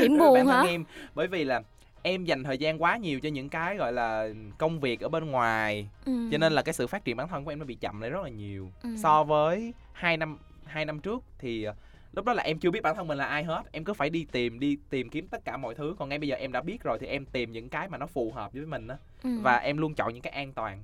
Điểm 0.00 0.18
buồn 0.18 0.34
bản 0.34 0.46
hả? 0.46 0.62
em 0.62 0.84
bởi 1.14 1.26
vì 1.26 1.44
là 1.44 1.60
em 2.02 2.24
dành 2.24 2.44
thời 2.44 2.58
gian 2.58 2.82
quá 2.82 2.96
nhiều 2.96 3.20
cho 3.20 3.28
những 3.28 3.48
cái 3.48 3.76
gọi 3.76 3.92
là 3.92 4.28
công 4.58 4.80
việc 4.80 5.00
ở 5.00 5.08
bên 5.08 5.30
ngoài. 5.30 5.88
Ừ. 6.06 6.12
cho 6.32 6.38
nên 6.38 6.52
là 6.52 6.62
cái 6.62 6.72
sự 6.72 6.86
phát 6.86 7.04
triển 7.04 7.16
bản 7.16 7.28
thân 7.28 7.44
của 7.44 7.52
em 7.52 7.58
nó 7.58 7.64
bị 7.64 7.74
chậm 7.74 8.00
lại 8.00 8.10
rất 8.10 8.22
là 8.22 8.28
nhiều 8.28 8.70
Ừ. 8.82 8.88
so 9.02 9.24
với 9.24 9.72
hai 10.00 10.16
năm 10.16 10.38
hai 10.64 10.84
năm 10.84 11.00
trước 11.00 11.24
thì 11.38 11.64
ờ, 11.64 11.74
lúc 12.12 12.24
đó 12.24 12.32
là 12.32 12.42
em 12.42 12.58
chưa 12.58 12.70
biết 12.70 12.82
bản 12.82 12.96
thân 12.96 13.08
mình 13.08 13.18
là 13.18 13.24
ai 13.24 13.44
hết 13.44 13.62
em 13.72 13.84
cứ 13.84 13.94
phải 13.94 14.10
đi 14.10 14.26
tìm 14.32 14.60
đi 14.60 14.76
tìm 14.90 15.08
kiếm 15.10 15.28
tất 15.28 15.44
cả 15.44 15.56
mọi 15.56 15.74
thứ 15.74 15.94
còn 15.98 16.08
ngay 16.08 16.18
bây 16.18 16.28
giờ 16.28 16.36
em 16.36 16.52
đã 16.52 16.60
biết 16.60 16.82
rồi 16.82 16.98
thì 17.00 17.06
em 17.06 17.24
tìm 17.24 17.52
những 17.52 17.68
cái 17.68 17.88
mà 17.88 17.98
nó 17.98 18.06
phù 18.06 18.32
hợp 18.32 18.52
với 18.52 18.66
mình 18.66 18.88
á 18.88 18.96
ừ. 19.22 19.30
và 19.42 19.56
em 19.56 19.76
luôn 19.78 19.94
chọn 19.94 20.12
những 20.14 20.22
cái 20.22 20.32
an 20.32 20.52
toàn 20.52 20.82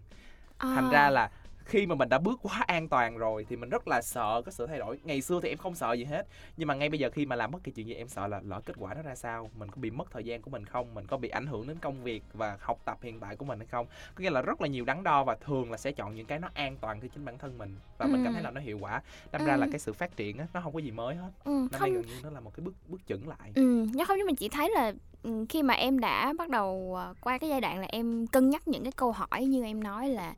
À. 0.59 0.73
thành 0.75 0.91
ra 0.91 1.11
là 1.11 1.31
khi 1.67 1.87
mà 1.87 1.95
mình 1.95 2.09
đã 2.09 2.19
bước 2.19 2.39
quá 2.43 2.65
an 2.67 2.89
toàn 2.89 3.19
rồi 3.19 3.47
thì 3.49 3.57
mình 3.57 3.69
rất 3.71 3.89
là 3.89 4.03
sợ 4.03 4.43
cái 4.45 4.53
sự 4.53 4.67
thay 4.67 4.79
đổi. 4.79 4.99
Ngày 5.05 5.21
xưa 5.21 5.41
thì 5.43 5.49
em 5.49 5.59
không 5.59 5.75
sợ 5.75 5.93
gì 5.93 6.05
hết 6.05 6.27
nhưng 6.57 6.69
mà 6.69 6.75
ngay 6.75 6.89
bây 6.89 6.99
giờ 6.99 7.11
khi 7.11 7.27
mà 7.27 7.37
làm 7.37 7.51
bất 7.51 7.65
kỳ 7.65 7.73
chuyện 7.73 7.87
gì 7.87 7.95
em 7.95 8.09
sợ 8.09 8.27
là 8.27 8.41
lỡ 8.45 8.61
kết 8.67 8.75
quả 8.79 8.95
nó 8.95 9.03
ra 9.03 9.15
sao 9.15 9.51
mình 9.59 9.71
có 9.71 9.77
bị 9.81 9.91
mất 9.91 10.11
thời 10.11 10.25
gian 10.25 10.43
của 10.43 10.51
mình 10.51 10.65
không 10.65 10.95
mình 10.95 11.07
có 11.07 11.17
bị 11.17 11.29
ảnh 11.29 11.47
hưởng 11.47 11.69
đến 11.69 11.77
công 11.81 12.03
việc 12.03 12.23
và 12.33 12.57
học 12.61 12.79
tập 12.85 12.99
hiện 13.03 13.21
tại 13.21 13.37
của 13.37 13.45
mình 13.45 13.59
hay 13.59 13.67
không. 13.67 13.87
Có 14.15 14.23
nghĩa 14.23 14.31
là 14.31 14.43
rất 14.43 14.61
là 14.61 14.69
nhiều 14.69 14.85
đắn 14.85 15.03
đo 15.03 15.25
và 15.25 15.35
thường 15.47 15.71
là 15.71 15.77
sẽ 15.77 15.93
chọn 15.93 16.15
những 16.15 16.27
cái 16.27 16.39
nó 16.39 16.49
an 16.55 16.77
toàn 16.81 17.01
cho 17.01 17.09
chính 17.15 17.25
bản 17.25 17.39
thân 17.39 17.59
mình 17.59 17.77
và 17.99 18.07
mình 18.07 18.21
cảm 18.25 18.33
thấy 18.33 18.43
Ừ. 18.43 18.45
là 18.45 18.51
nó 18.51 18.61
hiệu 18.61 18.79
quả. 18.81 19.03
Đâm 19.33 19.45
ra 19.45 19.57
là 19.57 19.67
Ừ. 19.67 19.71
cái 19.73 19.79
sự 19.79 19.93
phát 19.93 20.17
triển 20.17 20.39
á 20.39 20.47
nó 20.55 20.61
không 20.61 20.73
có 20.73 20.79
gì 20.79 20.91
mới 20.91 21.15
hết. 21.15 21.31
Ừ, 21.45 21.51
năm 21.73 21.81
nay 21.81 21.81
không. 21.81 21.93
gần 21.93 22.03
như 22.07 22.15
nó 22.23 22.31
là 22.31 22.41
một 22.41 22.53
cái 22.57 22.65
bước 22.65 22.75
bước 22.89 23.01
chững 23.09 23.29
lại. 23.29 23.53
Ừ, 23.55 23.87
không 24.07 24.17
nhưng 24.19 24.27
mình 24.27 24.37
chỉ 24.37 24.49
thấy 24.49 24.71
là 24.75 24.93
ừ, 25.23 25.45
khi 25.49 25.63
mà 25.63 25.75
em 25.75 25.99
đã 26.01 26.33
bắt 26.39 26.49
đầu 26.49 26.93
ờ, 26.97 27.15
qua 27.21 27.39
cái 27.39 27.51
giai 27.51 27.61
đoạn 27.61 27.79
là 27.81 27.87
em 27.91 28.27
cân 28.27 28.51
nhắc 28.51 28.69
những 28.69 28.83
cái 28.83 28.93
câu 28.93 29.13
hỏi 29.13 29.45
như 29.45 29.65
em 29.65 29.83
nói 29.83 30.09
là 30.09 30.35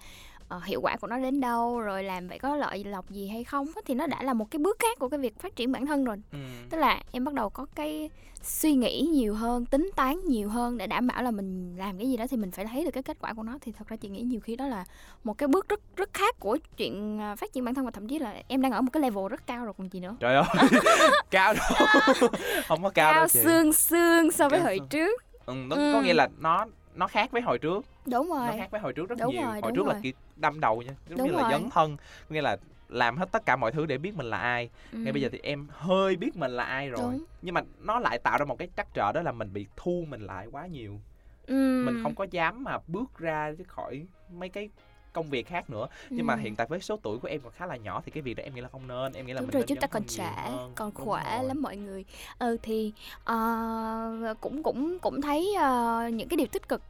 ờ, 0.48 0.60
hiệu 0.64 0.80
quả 0.80 0.96
của 0.96 1.06
nó 1.06 1.18
đến 1.18 1.40
đâu 1.40 1.80
rồi 1.80 2.02
làm 2.02 2.28
vậy 2.28 2.38
có 2.38 2.56
lợi 2.56 2.84
lộc 2.84 3.10
gì 3.10 3.28
hay 3.28 3.44
không 3.44 3.66
thì 3.84 3.94
nó 3.94 4.06
đã 4.06 4.22
là 4.22 4.34
một 4.34 4.50
cái 4.50 4.58
bước 4.58 4.76
khác 4.78 4.98
của 4.98 5.08
cái 5.08 5.18
việc 5.20 5.38
phát 5.38 5.56
triển 5.56 5.72
bản 5.72 5.86
thân 5.86 6.04
rồi 6.04 6.16
ừ. 6.32 6.38
tức 6.70 6.78
là 6.78 7.02
em 7.12 7.24
bắt 7.24 7.34
đầu 7.34 7.50
có 7.50 7.66
cái 7.74 8.10
suy 8.42 8.72
nghĩ 8.72 9.00
nhiều 9.12 9.34
hơn 9.34 9.66
tính 9.66 9.90
toán 9.96 10.16
nhiều 10.24 10.48
hơn 10.48 10.78
để 10.78 10.86
đảm 10.86 11.06
bảo 11.06 11.22
là 11.22 11.30
mình 11.30 11.76
làm 11.78 11.98
cái 11.98 12.08
gì 12.08 12.16
đó 12.16 12.26
thì 12.30 12.36
mình 12.36 12.50
phải 12.50 12.64
thấy 12.64 12.84
được 12.84 12.90
cái 12.90 13.02
kết 13.02 13.16
quả 13.20 13.32
của 13.34 13.42
nó 13.42 13.58
thì 13.60 13.72
thật 13.72 13.88
ra 13.88 13.96
chị 13.96 14.08
nghĩ 14.08 14.22
nhiều 14.22 14.40
khi 14.40 14.56
đó 14.56 14.66
là 14.66 14.84
một 15.24 15.38
cái 15.38 15.48
bước 15.48 15.68
rất 15.68 15.80
rất 15.96 16.10
khác 16.14 16.36
của 16.40 16.58
chuyện 16.76 17.18
à, 17.20 17.34
phát 17.36 17.52
triển 17.52 17.64
bản 17.64 17.74
thân 17.74 17.84
và 17.84 17.90
thậm 17.90 18.08
chí 18.08 18.18
là 18.18 18.34
em 18.48 18.62
đang 18.62 18.72
ở 18.72 18.80
một 18.80 18.90
cái 18.92 19.00
level 19.00 19.24
rất 19.30 19.46
cao 19.46 19.64
rồi 19.64 19.74
còn 19.78 19.88
gì 19.92 20.00
nữa 20.00 20.16
trời 20.20 20.34
ơi 20.34 20.44
cao 21.30 21.54
đâu 21.54 21.88
không 22.68 22.82
có 22.82 22.90
cao, 22.90 23.12
cao 23.12 23.14
đâu 23.14 23.28
chị 23.28 23.40
xương 23.42 23.72
xương 23.72 24.30
so 24.32 24.48
với 24.48 24.58
Cao 24.58 24.66
hồi 24.66 24.76
xương. 24.78 24.88
trước 24.88 25.22
ừ, 25.46 25.54
nó 25.68 25.76
Ừ. 25.76 25.90
có 25.94 26.00
nghĩa 26.02 26.14
là 26.14 26.28
nó 26.38 26.66
nó 26.98 27.06
khác 27.06 27.30
với 27.30 27.42
hồi 27.42 27.58
trước 27.58 27.84
đúng 28.06 28.28
nó 28.28 28.46
rồi 28.46 28.56
khác 28.58 28.70
với 28.70 28.80
hồi 28.80 28.92
trước 28.92 29.08
rất 29.08 29.18
Đúng 29.18 29.32
nhiều 29.32 29.42
rồi, 29.42 29.60
hồi 29.62 29.72
trước 29.74 29.86
là 29.86 29.92
rồi. 29.92 30.00
kiểu 30.02 30.12
đâm 30.36 30.60
đầu 30.60 30.82
nha 30.82 30.92
giống 31.08 31.18
Đúng 31.18 31.26
như 31.26 31.32
là 31.32 31.42
rồi. 31.42 31.50
dấn 31.52 31.70
thân 31.70 31.96
nghĩa 32.28 32.42
là 32.42 32.56
làm 32.88 33.16
hết 33.16 33.32
tất 33.32 33.46
cả 33.46 33.56
mọi 33.56 33.72
thứ 33.72 33.86
để 33.86 33.98
biết 33.98 34.14
mình 34.16 34.26
là 34.26 34.38
ai 34.38 34.70
Ừ. 34.92 34.98
ngay 34.98 35.12
bây 35.12 35.22
giờ 35.22 35.28
thì 35.32 35.38
em 35.42 35.68
hơi 35.70 36.16
biết 36.16 36.36
mình 36.36 36.50
là 36.50 36.64
ai 36.64 36.88
rồi 36.88 37.12
Đúng. 37.14 37.24
nhưng 37.42 37.54
mà 37.54 37.60
nó 37.78 37.98
lại 37.98 38.18
tạo 38.18 38.38
ra 38.38 38.44
một 38.44 38.58
cái 38.58 38.68
trắc 38.76 38.94
trở 38.94 39.12
đó 39.12 39.22
là 39.22 39.32
mình 39.32 39.52
bị 39.52 39.66
thu 39.76 40.04
mình 40.08 40.20
lại 40.20 40.46
quá 40.52 40.66
nhiều 40.66 41.00
ừ. 41.46 41.82
mình 41.84 42.02
không 42.02 42.14
có 42.14 42.26
dám 42.30 42.64
mà 42.64 42.78
bước 42.86 43.18
ra 43.18 43.52
khỏi 43.66 44.06
mấy 44.32 44.48
cái 44.48 44.70
công 45.12 45.30
việc 45.30 45.47
khác 45.47 45.71
nữa. 45.71 45.87
Nhưng 46.11 46.26
mà 46.26 46.35
Ừ. 46.35 46.40
hiện 46.40 46.56
tại 46.56 46.66
với 46.66 46.80
số 46.80 46.97
tuổi 47.02 47.18
của 47.18 47.28
em 47.28 47.40
còn 47.40 47.52
khá 47.52 47.66
là 47.66 47.76
nhỏ 47.76 48.02
thì 48.04 48.11
cái 48.11 48.23
việc 48.23 48.35
đó 48.35 48.42
em 48.42 48.54
nghĩ 48.54 48.61
là 48.61 48.68
không 48.68 48.88
nên. 48.88 49.12
Em 49.12 49.26
nghĩ 49.26 49.32
là 49.32 49.40
đúng 49.40 49.47
mình 49.49 49.54
rồi 49.54 49.62
chúng 49.66 49.78
ta 49.78 49.87
còn 49.87 50.02
trẻ 50.04 50.52
còn 50.75 50.90
khỏe 50.94 51.42
lắm 51.42 51.62
mọi 51.62 51.76
người. 51.76 52.04
Ừ 52.38 52.56
thì 52.62 52.92
ờ, 53.25 54.35
cũng 54.40 54.62
cũng 54.62 54.99
cũng 54.99 55.21
thấy 55.21 55.54
ờ, 55.59 56.09
những 56.12 56.28
cái 56.28 56.37
điều 56.37 56.47
tích 56.47 56.68
cực. 56.68 56.82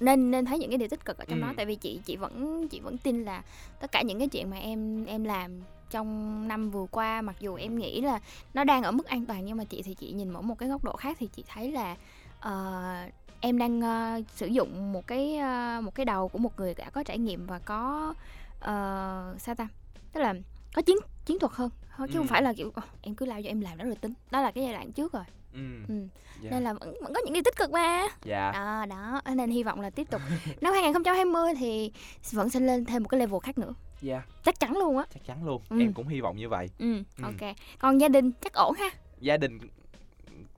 Nên 0.00 0.30
nên 0.30 0.44
thấy 0.44 0.58
những 0.58 0.70
cái 0.70 0.78
điều 0.78 0.88
tích 0.88 1.04
cực 1.04 1.18
ở 1.18 1.24
trong 1.24 1.40
Ừ. 1.40 1.46
đó 1.46 1.52
tại 1.56 1.66
vì 1.66 1.74
chị 1.74 2.00
chị 2.04 2.16
vẫn 2.16 2.68
chị 2.68 2.80
vẫn 2.80 2.98
tin 2.98 3.24
là 3.24 3.42
tất 3.80 3.92
cả 3.92 4.02
những 4.02 4.18
cái 4.18 4.28
chuyện 4.28 4.50
mà 4.50 4.56
em 4.58 5.04
em 5.04 5.24
làm 5.24 5.62
trong 5.90 6.48
năm 6.48 6.70
vừa 6.70 6.86
qua 6.90 7.22
mặc 7.22 7.36
dù 7.40 7.54
em 7.54 7.78
nghĩ 7.78 8.00
là 8.00 8.20
nó 8.54 8.64
đang 8.64 8.82
ở 8.82 8.90
mức 8.92 9.06
an 9.06 9.26
toàn 9.26 9.44
nhưng 9.44 9.56
mà 9.56 9.64
chị 9.64 9.82
thì 9.82 9.94
chị 9.94 10.12
nhìn 10.12 10.32
ở 10.32 10.40
một 10.40 10.58
cái 10.58 10.68
góc 10.68 10.84
độ 10.84 10.96
khác 10.96 11.16
thì 11.20 11.26
chị 11.26 11.44
thấy 11.48 11.72
là 11.72 11.96
ờ, 12.40 12.94
em 13.40 13.58
đang 13.58 13.80
ờ, 13.80 14.20
sử 14.34 14.46
dụng 14.46 14.92
một 14.92 15.06
cái 15.06 15.36
ờ, 15.36 15.80
một 15.84 15.94
cái 15.94 16.06
đầu 16.06 16.28
của 16.28 16.38
một 16.38 16.58
người 16.60 16.74
đã 16.74 16.90
có 16.90 17.02
trải 17.02 17.18
nghiệm 17.18 17.46
và 17.46 17.58
có 17.58 18.14
ờ, 18.60 19.34
sao 19.38 19.54
ta? 19.54 19.68
Tức 20.12 20.20
là 20.20 20.34
có 20.74 20.82
chiến 20.82 20.96
chiến 21.24 21.38
thuật 21.38 21.52
hơn. 21.52 21.70
Chứ 21.98 22.04
không 22.14 22.26
Ừ. 22.26 22.28
phải 22.30 22.42
là 22.42 22.52
kiểu 22.52 22.72
"Ờ, 22.74 22.82
em 23.02 23.14
cứ 23.14 23.26
lao 23.26 23.42
cho 23.42 23.48
em 23.48 23.60
làm 23.60 23.78
đó 23.78 23.84
rồi 23.84 23.94
tính. 23.96 24.12
Đó 24.30 24.40
là 24.40 24.50
cái 24.50 24.64
giai 24.64 24.72
đoạn 24.72 24.92
trước 24.92 25.12
rồi. 25.12 25.24
Ừ. 25.52 25.60
ừ. 25.88 25.94
dạ. 26.42 26.50
nên 26.50 26.62
là 26.64 26.72
vẫn, 26.72 26.94
vẫn 27.02 27.14
có 27.14 27.20
những 27.24 27.34
điều 27.34 27.42
tích 27.42 27.56
cực 27.56 27.70
mà. 27.70 28.06
Dạ. 28.24 28.52
Đó 28.52 28.86
đó. 28.88 29.20
Nên 29.34 29.50
hy 29.50 29.62
vọng 29.62 29.80
là 29.80 29.90
tiếp 29.90 30.10
tục. 30.10 30.20
Năm 30.60 30.72
2020 30.72 31.54
thì 31.58 31.92
vẫn 32.32 32.48
sẽ 32.50 32.60
lên 32.60 32.84
thêm 32.84 33.02
một 33.02 33.08
cái 33.08 33.20
level 33.20 33.40
khác 33.42 33.58
nữa. 33.58 33.74
Dạ. 34.00 34.22
Chắc 34.44 34.60
chắn 34.60 34.76
luôn 34.76 34.96
á. 34.98 35.04
Chắc 35.14 35.24
chắn 35.26 35.44
luôn. 35.44 35.62
Ừ. 35.68 35.80
em 35.80 35.92
cũng 35.92 36.08
hy 36.08 36.20
vọng 36.20 36.36
như 36.36 36.48
vậy. 36.48 36.68
Ừ, 36.78 36.96
Ừ. 37.16 37.22
ok. 37.24 37.54
Còn 37.78 37.98
gia 38.00 38.08
đình 38.08 38.32
chắc 38.32 38.52
ổn 38.52 38.74
ha? 38.78 38.88
Gia 39.20 39.36
đình 39.36 39.58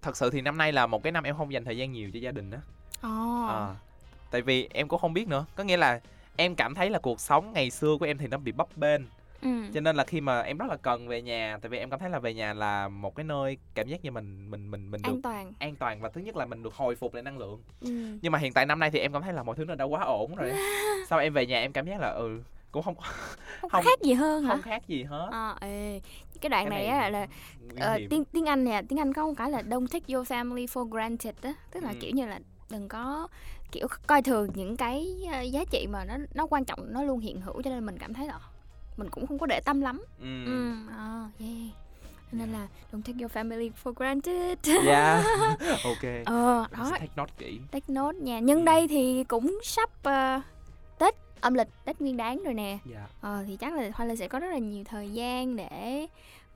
thật 0.02 0.16
sự 0.16 0.30
thì 0.30 0.40
năm 0.40 0.58
nay 0.58 0.72
là 0.72 0.86
một 0.86 1.02
cái 1.02 1.12
năm 1.12 1.24
em 1.24 1.36
không 1.36 1.52
dành 1.52 1.64
thời 1.64 1.76
gian 1.76 1.92
nhiều 1.92 2.10
cho 2.14 2.18
gia 2.18 2.30
đình 2.30 2.50
đó 2.50 2.58
ồ 3.00 3.46
à, 3.48 3.74
tại 4.30 4.42
vì 4.42 4.68
em 4.74 4.88
cũng 4.88 5.00
không 5.00 5.12
biết 5.12 5.28
nữa. 5.28 5.44
Có 5.56 5.64
nghĩa 5.64 5.76
là 5.76 6.00
em 6.36 6.54
cảm 6.54 6.74
thấy 6.74 6.90
là 6.90 6.98
cuộc 6.98 7.20
sống 7.20 7.52
ngày 7.52 7.70
xưa 7.70 7.96
của 8.00 8.06
em 8.06 8.18
thì 8.18 8.26
nó 8.26 8.38
bị 8.38 8.52
bấp 8.52 8.76
bênh. 8.76 9.00
Ừ. 9.42 9.48
cho 9.74 9.80
nên 9.80 9.96
là 9.96 10.04
khi 10.04 10.20
mà 10.20 10.40
em 10.40 10.58
rất 10.58 10.66
là 10.70 10.76
cần 10.76 11.08
về 11.08 11.22
nhà 11.22 11.58
tại 11.62 11.68
vì 11.70 11.78
em 11.78 11.90
cảm 11.90 12.00
thấy 12.00 12.10
là 12.10 12.18
về 12.18 12.34
nhà 12.34 12.54
là 12.54 12.88
một 12.88 13.14
cái 13.14 13.24
nơi 13.24 13.56
cảm 13.74 13.88
giác 13.88 14.04
như 14.04 14.10
mình 14.10 14.50
mình 14.50 14.70
mình 14.70 14.90
mình 14.90 15.02
được 15.02 15.10
an 15.12 15.22
toàn. 15.22 15.52
an 15.58 15.76
toàn 15.76 16.00
và 16.00 16.08
thứ 16.08 16.20
nhất 16.20 16.36
là 16.36 16.46
mình 16.46 16.62
được 16.62 16.74
hồi 16.74 16.94
phục 16.96 17.14
lại 17.14 17.22
năng 17.22 17.38
lượng. 17.38 17.62
Ừ. 17.80 17.90
nhưng 18.22 18.32
mà 18.32 18.38
hiện 18.38 18.52
tại 18.52 18.66
năm 18.66 18.78
nay 18.78 18.90
thì 18.90 18.98
em 18.98 19.12
cảm 19.12 19.22
thấy 19.22 19.32
là 19.32 19.42
mọi 19.42 19.56
thứ 19.56 19.64
nó 19.64 19.74
đã 19.74 19.84
quá 19.84 20.02
ổn 20.04 20.34
rồi. 20.36 20.52
Sau 21.08 21.18
em 21.18 21.32
về 21.32 21.46
nhà 21.46 21.60
em 21.60 21.72
cảm 21.72 21.86
giác 21.86 22.00
là 22.00 22.08
ừ 22.10 22.40
cũng 22.72 22.82
không 22.82 22.94
không, 22.94 23.70
Không- 23.70 23.84
khác 23.84 24.00
gì 24.02 24.12
hơn 24.12 24.44
hả? 24.44 24.50
Không 24.54 24.62
khác 24.62 24.82
gì 24.88 25.02
hết. 25.04 25.28
À, 25.32 25.54
ê. 25.60 26.00
Cái 26.40 26.50
đoạn 26.50 26.64
Cái 26.64 26.70
này 26.70 26.86
này 26.88 26.98
á 26.98 27.08
là 27.10 27.26
ờ, 27.80 27.94
hiểm. 27.94 28.08
tiếng 28.10 28.24
tiếng 28.24 28.48
Anh 28.48 28.64
nè 28.64 28.82
tiếng 28.88 28.98
Anh 29.00 29.12
có 29.12 29.26
một 29.26 29.32
cái 29.36 29.50
là 29.50 29.62
don't 29.62 29.86
take 29.86 30.14
your 30.14 30.32
family 30.32 30.66
for 30.66 30.84
granted 30.84 31.34
á? 31.42 31.52
Tức 31.70 31.82
là 31.82 31.88
Ừ. 31.90 31.94
kiểu 32.00 32.10
như 32.10 32.26
là 32.26 32.38
đừng 32.70 32.88
có 32.88 33.28
kiểu 33.72 33.86
coi 34.06 34.22
thường 34.22 34.48
những 34.54 34.76
cái 34.76 35.16
ờ, 35.32 35.40
giá 35.40 35.64
trị 35.70 35.86
mà 35.90 36.04
nó 36.04 36.14
nó 36.34 36.46
quan 36.46 36.64
trọng 36.64 36.92
nó 36.92 37.02
luôn 37.02 37.20
hiện 37.20 37.40
hữu 37.40 37.62
cho 37.62 37.70
nên 37.70 37.86
mình 37.86 37.98
cảm 37.98 38.14
thấy 38.14 38.26
là 38.26 38.38
mình 38.96 39.08
cũng 39.10 39.26
không 39.26 39.38
có 39.38 39.46
để 39.46 39.60
tâm 39.64 39.80
lắm. 39.80 40.04
Ừ. 40.20 40.44
ừ 40.44 40.72
à, 40.90 41.28
yeah. 41.40 41.52
Nên 42.32 42.52
là 42.52 42.66
don't 42.92 43.02
take 43.02 43.18
your 43.20 43.32
family 43.32 43.70
for 43.84 43.92
granted. 43.92 44.58
Dạ 44.86 45.22
ok. 45.84 46.24
Ờ 46.24 46.66
đó. 46.78 46.90
Take 46.90 47.08
note 47.16 47.32
kỹ. 47.38 47.60
Take 47.70 47.86
note 47.94 48.18
nha. 48.18 48.38
Nhân 48.38 48.64
đây 48.64 48.88
thì 48.88 49.24
cũng 49.24 49.58
sắp 49.62 49.90
ờ, 50.02 50.40
tết 50.98 51.14
âm 51.40 51.54
lịch 51.54 51.68
tết 51.84 52.00
nguyên 52.00 52.16
đáng 52.16 52.42
rồi 52.44 52.54
nè. 52.54 52.78
Dạ. 52.84 53.06
Ờ 53.20 53.44
thì 53.46 53.56
chắc 53.56 53.74
là 53.74 53.90
hoa 53.94 54.06
lê 54.06 54.16
sẽ 54.16 54.28
có 54.28 54.38
rất 54.38 54.48
là 54.50 54.58
nhiều 54.58 54.84
thời 54.84 55.10
gian 55.10 55.56
để 55.56 56.06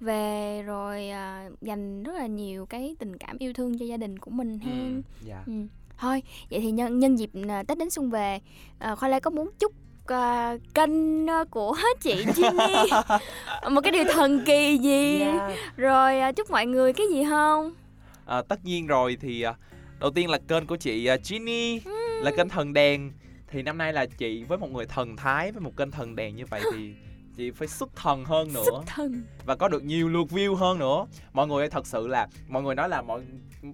về 0.01 0.63
rồi 0.63 1.09
à, 1.09 1.49
dành 1.61 2.03
rất 2.03 2.13
là 2.13 2.27
nhiều 2.27 2.67
cái 2.67 2.97
tình 2.99 3.19
cảm 3.19 3.39
yêu 3.39 3.53
thương 3.53 3.79
cho 3.79 3.85
gia 3.85 3.97
đình 3.97 4.19
của 4.19 4.31
mình 4.31 4.59
ừ, 4.65 4.69
hen 4.69 5.03
dạ. 5.27 5.43
Ừ. 5.47 5.53
thôi 5.99 6.23
vậy 6.51 6.61
thì 6.61 6.71
nhân 6.71 6.99
nhân 6.99 7.19
dịp 7.19 7.31
à, 7.49 7.63
tết 7.63 7.79
đến 7.79 7.91
xuân 7.91 8.11
về 8.11 8.41
à, 8.79 8.95
khoa 8.95 9.09
lê 9.09 9.21
có 9.21 9.31
muốn 9.31 9.51
chúc 9.59 9.73
à, 10.07 10.57
kênh 10.75 11.27
của 11.51 11.77
chị 12.01 12.25
Ginny 12.35 12.91
một 13.71 13.81
cái 13.81 13.93
điều 13.93 14.05
thần 14.13 14.45
kỳ 14.47 14.79
gì? 14.79 15.19
Dạ. 15.21 15.51
rồi 15.77 16.21
à, 16.21 16.33
chúc 16.33 16.51
mọi 16.51 16.67
người 16.67 16.93
cái 16.93 17.07
gì 17.13 17.25
không? 17.29 17.75
À, 18.27 18.43
tất 18.43 18.65
nhiên 18.65 18.87
rồi 18.87 19.17
thì 19.21 19.43
à, 19.43 19.55
đầu 20.01 20.11
tiên 20.11 20.31
là 20.31 20.39
kênh 20.49 20.67
của 20.67 20.77
chị 20.77 21.07
à, 21.07 21.17
Ginny 21.25 21.81
là 22.23 22.31
kênh 22.37 22.49
thần 22.49 22.73
đèn 22.73 23.13
thì 23.55 23.63
năm 23.63 23.79
nay 23.79 23.93
là 23.93 24.07
chị 24.07 24.45
với 24.45 24.59
một 24.59 24.71
người 24.71 24.87
thần 24.87 25.17
thái 25.17 25.53
với 25.53 25.61
một 25.61 25.77
kênh 25.77 25.91
thần 25.91 26.17
đèn 26.17 26.37
như 26.37 26.45
vậy 26.51 26.63
thì 26.73 26.95
chị 27.37 27.51
phải 27.51 27.69
xuất 27.69 27.97
thần 27.97 28.25
hơn 28.25 28.51
xuất 28.51 28.65
nữa 28.73 28.83
thần. 28.87 29.23
Và 29.45 29.57
có 29.57 29.69
được 29.69 29.85
nhiều 29.85 30.09
lượt 30.09 30.27
view 30.31 30.55
hơn 30.55 30.79
nữa. 30.79 31.07
Mọi 31.33 31.47
người 31.47 31.63
ơi, 31.63 31.71
thật 31.71 31.87
sự 31.87 32.07
là 32.09 32.29
mọi 32.49 32.63
người 32.63 32.75
nói 32.75 32.89
là 32.89 33.03
mọi 33.03 33.23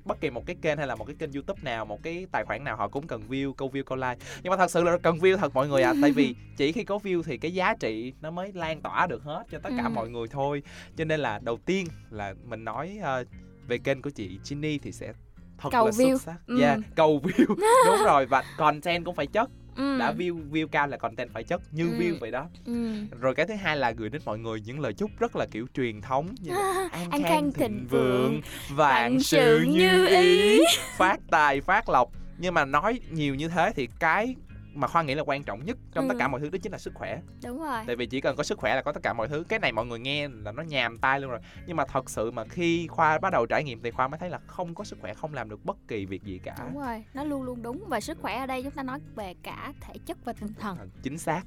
bất 0.04 0.20
kỳ 0.20 0.30
một 0.30 0.46
cái 0.46 0.56
kênh 0.62 0.78
hay 0.78 0.86
là 0.86 0.94
một 0.94 1.04
cái 1.04 1.16
kênh 1.18 1.32
youtube 1.32 1.60
nào 1.62 1.84
một 1.84 2.02
cái 2.02 2.26
tài 2.32 2.44
khoản 2.44 2.64
nào 2.64 2.76
họ 2.76 2.88
cũng 2.88 3.06
cần 3.06 3.22
view 3.28 3.52
câu 3.52 3.70
view 3.70 3.82
câu 3.84 3.96
like. 3.98 4.16
Nhưng 4.42 4.50
mà 4.50 4.56
thật 4.56 4.70
sự 4.70 4.84
là 4.84 4.98
cần 4.98 5.16
view 5.18 5.36
thật 5.36 5.54
mọi 5.54 5.68
người 5.68 5.82
ạ. 5.82 5.94
Tại 6.02 6.10
vì 6.12 6.34
chỉ 6.56 6.72
khi 6.72 6.84
có 6.84 6.98
view 6.98 7.22
thì 7.22 7.38
cái 7.38 7.54
giá 7.54 7.74
trị 7.80 8.12
nó 8.20 8.30
mới 8.30 8.52
lan 8.52 8.80
tỏa 8.82 9.06
được 9.06 9.22
hết 9.22 9.44
cho 9.50 9.58
tất 9.58 9.70
cả 9.76 9.84
Ừ. 9.84 9.88
mọi 9.88 10.10
người 10.10 10.28
thôi. 10.28 10.62
Cho 10.96 11.04
nên 11.04 11.20
là 11.20 11.38
đầu 11.42 11.58
tiên 11.66 11.86
là 12.10 12.34
mình 12.44 12.64
nói 12.64 12.98
ờ, 13.02 13.24
về 13.66 13.78
kênh 13.78 14.02
của 14.02 14.10
chị 14.10 14.38
Ginny 14.44 14.78
thì 14.78 14.92
sẽ 14.92 15.12
thật 15.58 15.68
Cầu 15.72 15.86
là 15.86 15.90
view. 15.92 16.10
xuất 16.10 16.22
sắc. 16.22 16.36
Ừ. 16.46 16.60
yeah, 16.60 16.78
cầu 16.96 17.20
view. 17.24 17.46
Đúng 17.86 18.04
rồi 18.04 18.26
và 18.26 18.44
content 18.58 19.04
cũng 19.04 19.14
phải 19.14 19.26
chất 19.26 19.50
ừ. 19.80 19.98
đã 19.98 20.12
view 20.12 20.50
view 20.50 20.66
cao 20.66 20.86
là 20.86 20.96
content 20.96 21.30
phải 21.32 21.44
chất 21.44 21.60
như 21.72 21.84
Ừ. 21.84 21.98
view 21.98 22.14
vậy 22.20 22.30
đó 22.30 22.46
ừ. 22.66 22.92
rồi 23.20 23.34
cái 23.34 23.46
thứ 23.46 23.54
hai 23.54 23.76
là 23.76 23.90
gửi 23.90 24.08
đến 24.08 24.22
mọi 24.24 24.38
người 24.38 24.60
những 24.60 24.80
lời 24.80 24.92
chúc 24.92 25.10
rất 25.18 25.36
là 25.36 25.46
kiểu 25.50 25.66
truyền 25.74 26.00
thống 26.00 26.34
như 26.40 26.50
là 26.52 26.88
an, 26.92 27.10
An 27.10 27.22
khang 27.22 27.22
khang 27.22 27.52
thịnh 27.52 27.86
vượng 27.90 28.40
vạn 28.70 29.20
sự 29.20 29.64
như 29.68 30.06
ý. 30.06 30.60
phát 30.96 31.20
tài 31.30 31.60
phát 31.60 31.88
lộc 31.88 32.10
nhưng 32.38 32.54
mà 32.54 32.64
nói 32.64 33.00
nhiều 33.10 33.34
như 33.34 33.48
thế 33.48 33.72
thì 33.76 33.88
cái 33.98 34.34
mà 34.74 34.86
khoa 34.88 35.02
nghĩ 35.02 35.14
là 35.14 35.22
quan 35.26 35.42
trọng 35.42 35.64
nhất 35.64 35.76
trong 35.92 36.08
tất 36.08 36.14
Ừ. 36.14 36.18
cả 36.18 36.28
mọi 36.28 36.40
thứ 36.40 36.50
đó 36.50 36.58
chính 36.62 36.72
là 36.72 36.78
sức 36.78 36.94
khỏe. 36.94 37.20
Đúng 37.44 37.58
rồi. 37.62 37.82
Tại 37.86 37.96
vì 37.96 38.06
chỉ 38.06 38.20
cần 38.20 38.36
có 38.36 38.42
sức 38.42 38.58
khỏe 38.58 38.74
là 38.74 38.82
có 38.82 38.92
tất 38.92 39.02
cả 39.02 39.12
mọi 39.12 39.28
thứ. 39.28 39.44
Cái 39.48 39.58
này 39.58 39.72
mọi 39.72 39.86
người 39.86 39.98
nghe 39.98 40.28
là 40.28 40.52
nó 40.52 40.62
nhàm 40.62 40.98
tai 40.98 41.20
luôn 41.20 41.30
rồi. 41.30 41.40
Nhưng 41.66 41.76
mà 41.76 41.84
thật 41.84 42.10
sự 42.10 42.30
mà 42.30 42.44
khi 42.44 42.86
khoa 42.86 43.18
bắt 43.18 43.32
đầu 43.32 43.46
trải 43.46 43.64
nghiệm 43.64 43.82
thì 43.82 43.90
khoa 43.90 44.08
mới 44.08 44.18
thấy 44.18 44.30
là 44.30 44.38
không 44.46 44.74
có 44.74 44.84
sức 44.84 44.98
khỏe 45.00 45.14
không 45.14 45.34
làm 45.34 45.48
được 45.48 45.64
bất 45.64 45.76
kỳ 45.88 46.06
việc 46.06 46.22
gì 46.22 46.40
cả. 46.44 46.56
Đúng 46.58 46.82
rồi 46.82 47.04
nó 47.14 47.24
luôn 47.24 47.42
luôn 47.42 47.62
đúng. 47.62 47.84
Và 47.88 48.00
sức 48.00 48.18
khỏe 48.20 48.36
ở 48.38 48.46
đây 48.46 48.62
chúng 48.62 48.72
ta 48.72 48.82
nói 48.82 48.98
về 49.14 49.34
cả 49.42 49.72
thể 49.80 49.94
chất 50.06 50.18
và 50.24 50.32
tinh 50.32 50.52
thần. 50.60 50.90
Chính 51.02 51.18
xác. 51.18 51.42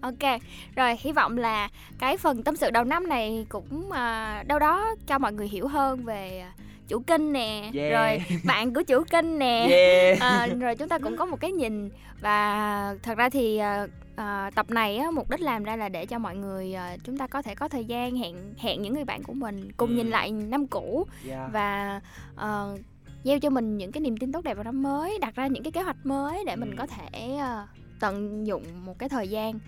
Ok 0.00 0.40
rồi 0.76 0.96
hy 1.00 1.12
vọng 1.12 1.38
là 1.38 1.68
cái 1.98 2.16
phần 2.16 2.42
tâm 2.42 2.56
sự 2.56 2.70
đầu 2.70 2.84
năm 2.84 3.08
này 3.08 3.46
cũng 3.48 3.92
à, 3.92 4.42
đâu 4.46 4.58
đó 4.58 4.94
cho 5.06 5.18
mọi 5.18 5.32
người 5.32 5.48
hiểu 5.48 5.68
hơn 5.68 6.04
về 6.04 6.38
à, 6.40 6.52
chủ 6.88 6.98
kênh 7.06 7.32
nè 7.32 7.70
Yeah. 7.74 7.92
rồi 7.92 8.38
bạn 8.44 8.74
của 8.74 8.82
chủ 8.82 9.04
kênh 9.10 9.38
nè 9.38 9.66
yeah 9.70 10.20
à, 10.20 10.46
rồi 10.60 10.76
chúng 10.76 10.88
ta 10.88 10.98
cũng 10.98 11.16
có 11.16 11.26
một 11.26 11.40
cái 11.40 11.52
nhìn 11.52 11.90
và 12.20 12.94
thật 13.02 13.18
ra 13.18 13.28
thì 13.28 13.58
à, 13.58 13.86
à, 14.16 14.50
tập 14.54 14.70
này 14.70 14.96
á, 14.96 15.10
mục 15.10 15.30
đích 15.30 15.40
làm 15.40 15.64
ra 15.64 15.76
là 15.76 15.88
để 15.88 16.06
cho 16.06 16.18
mọi 16.18 16.36
người 16.36 16.74
à, 16.74 16.96
chúng 17.04 17.18
ta 17.18 17.26
có 17.26 17.42
thể 17.42 17.54
có 17.54 17.68
thời 17.68 17.84
gian 17.84 18.16
hẹn 18.16 18.54
hẹn 18.58 18.82
những 18.82 18.94
người 18.94 19.04
bạn 19.04 19.22
của 19.22 19.32
mình 19.32 19.72
cùng 19.76 19.90
Ừ. 19.90 19.94
nhìn 19.96 20.10
lại 20.10 20.30
năm 20.32 20.66
cũ 20.66 21.06
yeah. 21.28 21.52
và 21.52 22.00
ờ, 22.36 22.76
gieo 23.24 23.38
cho 23.40 23.50
mình 23.50 23.76
những 23.76 23.92
cái 23.92 24.00
niềm 24.00 24.16
tin 24.16 24.32
tốt 24.32 24.44
đẹp 24.44 24.54
vào 24.54 24.64
năm 24.64 24.82
mới 24.82 25.18
đặt 25.20 25.34
ra 25.34 25.46
những 25.46 25.62
cái 25.62 25.72
kế 25.72 25.82
hoạch 25.82 26.06
mới 26.06 26.44
để 26.46 26.56
mình 26.56 26.70
Ừ. 26.70 26.74
có 26.78 26.86
thể 26.86 27.36
ờ, 27.40 27.66
tận 28.00 28.46
dụng 28.46 28.62
một 28.84 28.98
cái 28.98 29.08
thời 29.08 29.28
gian 29.28 29.58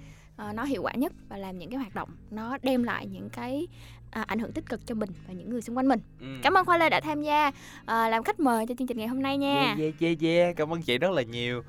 ờ, 0.41 0.53
nó 0.53 0.65
hiệu 0.65 0.83
quả 0.83 0.93
nhất 0.95 1.13
và 1.29 1.37
làm 1.37 1.59
những 1.59 1.71
cái 1.71 1.79
hoạt 1.79 1.95
động 1.95 2.09
nó 2.31 2.59
đem 2.63 2.83
lại 2.83 3.07
những 3.07 3.29
cái 3.31 3.67
à, 4.11 4.25
ảnh 4.27 4.39
hưởng 4.39 4.53
tích 4.53 4.69
cực 4.69 4.87
cho 4.87 4.95
mình 4.95 5.11
và 5.29 5.35
những 5.35 5.51
người 5.51 5.63
xung 5.63 5.77
quanh 5.77 5.89
mình 5.89 6.01
Ừ. 6.21 6.27
cảm 6.43 6.55
ơn 6.55 6.67
khoa 6.67 6.79
lê 6.79 6.89
đã 6.91 7.01
tham 7.01 7.23
gia 7.23 7.51
ờ, 7.87 8.09
làm 8.09 8.23
khách 8.23 8.41
mời 8.41 8.67
cho 8.67 8.75
chương 8.79 8.87
trình 8.87 8.99
ngày 8.99 9.07
hôm 9.09 9.23
nay 9.23 9.39
nha 9.39 9.55
Yeah, 9.63 9.79
yeah, 9.79 9.95
yeah, 10.01 10.17
yeah. 10.23 10.57
Cảm 10.57 10.73
ơn 10.73 10.83
chị 10.83 10.99
rất 10.99 11.11
là 11.11 11.23
nhiều. 11.23 11.63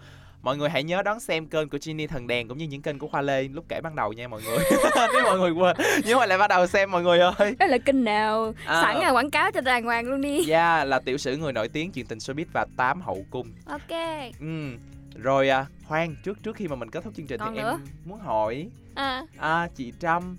Mọi 0.44 0.58
người 0.58 0.70
hãy 0.70 0.84
nhớ 0.84 1.02
đón 1.02 1.20
xem 1.20 1.48
kênh 1.48 1.70
của 1.70 1.78
Ginny 1.82 2.08
Thần 2.08 2.28
Đèn 2.28 2.48
cũng 2.48 2.58
như 2.58 2.66
những 2.68 2.82
kênh 2.82 3.00
của 3.00 3.08
Khoa 3.08 3.22
Lê 3.22 3.44
lúc 3.44 3.66
kể 3.70 3.82
ban 3.82 3.96
đầu 3.96 4.14
nha 4.14 4.28
mọi 4.28 4.42
người. 4.42 4.58
Nếu 5.14 5.24
mọi 5.24 5.40
người 5.40 5.52
quên, 5.52 5.76
nhớ 6.06 6.16
lại 6.16 6.28
lại 6.28 6.38
bắt 6.38 6.48
đầu 6.48 6.68
xem 6.68 6.92
mọi 6.92 7.04
người 7.04 7.20
ơi. 7.20 7.56
đó 7.60 7.66
là 7.66 7.78
kênh 7.78 8.04
nào 8.04 8.54
À. 8.66 8.82
sẵn 8.82 8.98
là 8.98 9.10
quảng 9.12 9.30
cáo 9.32 9.52
cho 9.52 9.62
đàng 9.62 9.84
hoàng 9.84 10.06
luôn 10.08 10.22
đi 10.22 10.50
Yeah, 10.50 10.88
là 10.88 11.00
tiểu 11.00 11.18
sử 11.18 11.38
người 11.38 11.54
nổi 11.54 11.70
tiếng 11.70 11.92
chuyện 11.92 12.06
tình 12.06 12.18
showbiz 12.18 12.46
và 12.54 12.66
tám 12.78 13.02
hậu 13.02 13.26
cung. 13.30 13.48
ok 13.66 13.92
Ừ. 14.40 14.70
Rồi 15.16 15.50
à, 15.50 15.66
khoan 15.88 16.16
trước 16.24 16.44
trước 16.44 16.56
khi 16.56 16.68
mà 16.68 16.76
mình 16.76 16.90
kết 16.90 17.04
thúc 17.04 17.14
chương 17.18 17.28
trình 17.28 17.40
Còn 17.40 17.56
thì 17.56 17.62
nữa. 17.62 17.72
em 17.72 17.86
muốn 18.06 18.20
hỏi 18.20 18.68
à, 18.96 19.24
à, 19.38 19.68
chị 19.76 19.94
Trâm 20.00 20.38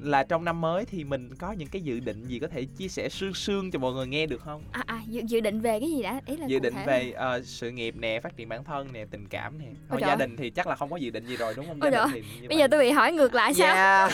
là 0.00 0.22
trong 0.22 0.44
năm 0.44 0.60
mới 0.60 0.84
thì 0.84 1.04
mình 1.04 1.30
có 1.38 1.52
những 1.52 1.68
cái 1.68 1.82
dự 1.82 2.00
định 2.00 2.24
gì 2.24 2.38
có 2.38 2.48
thể 2.48 2.64
chia 2.64 2.88
sẻ 2.88 3.08
sương 3.08 3.34
sương 3.34 3.70
cho 3.70 3.78
mọi 3.78 3.92
người 3.92 4.06
nghe 4.06 4.26
được 4.26 4.42
không? 4.42 4.62
à, 4.72 4.82
à 4.86 5.00
dự, 5.08 5.20
dự 5.26 5.40
định 5.40 5.60
về 5.60 5.80
cái 5.80 5.90
gì 5.90 6.02
đã 6.02 6.20
ý 6.26 6.36
là 6.36 6.46
dự 6.46 6.58
cụ 6.58 6.62
định 6.62 6.74
thể 6.74 6.86
về 6.86 7.12
ờ, 7.12 7.42
sự 7.44 7.70
nghiệp 7.70 7.94
nè, 7.98 8.20
phát 8.20 8.36
triển 8.36 8.48
bản 8.48 8.64
thân 8.64 8.88
nè, 8.92 9.04
tình 9.10 9.28
cảm 9.28 9.58
nè. 9.58 9.64
Thôi 9.88 10.00
trời 10.00 10.08
gia 10.08 10.12
ơi. 10.14 10.16
đình 10.16 10.36
thì 10.36 10.50
chắc 10.50 10.66
là 10.66 10.76
không 10.76 10.90
có 10.90 10.96
dự 10.96 11.10
định 11.10 11.26
gì 11.26 11.36
rồi 11.36 11.54
đúng 11.56 11.66
không? 11.66 11.78
Ôi 11.80 11.90
Gia 11.92 12.00
đình 12.00 12.10
thì 12.12 12.20
như 12.20 12.48
bây 12.48 12.48
vậy. 12.48 12.58
giờ 12.58 12.68
tôi 12.70 12.80
bị 12.80 12.90
hỏi 12.90 13.12
ngược 13.12 13.34
lại 13.34 13.54
sao 13.54 13.74
Yeah. 13.74 14.12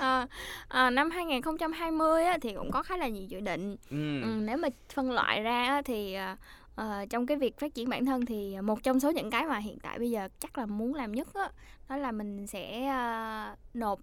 À, 0.00 0.26
à, 0.68 0.90
năm 0.90 1.10
2020 1.10 2.24
á, 2.24 2.38
thì 2.42 2.54
cũng 2.54 2.70
có 2.70 2.82
khá 2.82 2.96
là 2.96 3.08
nhiều 3.08 3.24
dự 3.28 3.40
định 3.40 3.76
ừ. 3.90 4.22
ừ, 4.22 4.28
nếu 4.44 4.56
mà 4.56 4.68
phân 4.94 5.10
loại 5.12 5.42
ra 5.42 5.66
á, 5.66 5.82
thì 5.84 6.14
à, 6.14 6.36
ờ, 6.80 7.04
trong 7.10 7.26
cái 7.26 7.36
việc 7.36 7.58
phát 7.58 7.74
triển 7.74 7.88
bản 7.88 8.06
thân 8.06 8.26
thì 8.26 8.60
một 8.60 8.82
trong 8.82 9.00
số 9.00 9.10
những 9.10 9.30
cái 9.30 9.44
mà 9.46 9.58
hiện 9.58 9.78
tại 9.82 9.98
bây 9.98 10.10
giờ 10.10 10.28
chắc 10.40 10.58
là 10.58 10.66
muốn 10.66 10.94
làm 10.94 11.12
nhất 11.12 11.28
á, 11.34 11.50
đó 11.88 11.96
là 11.96 12.12
mình 12.12 12.46
sẽ 12.46 12.84
à, 12.86 13.56
nộp 13.74 14.00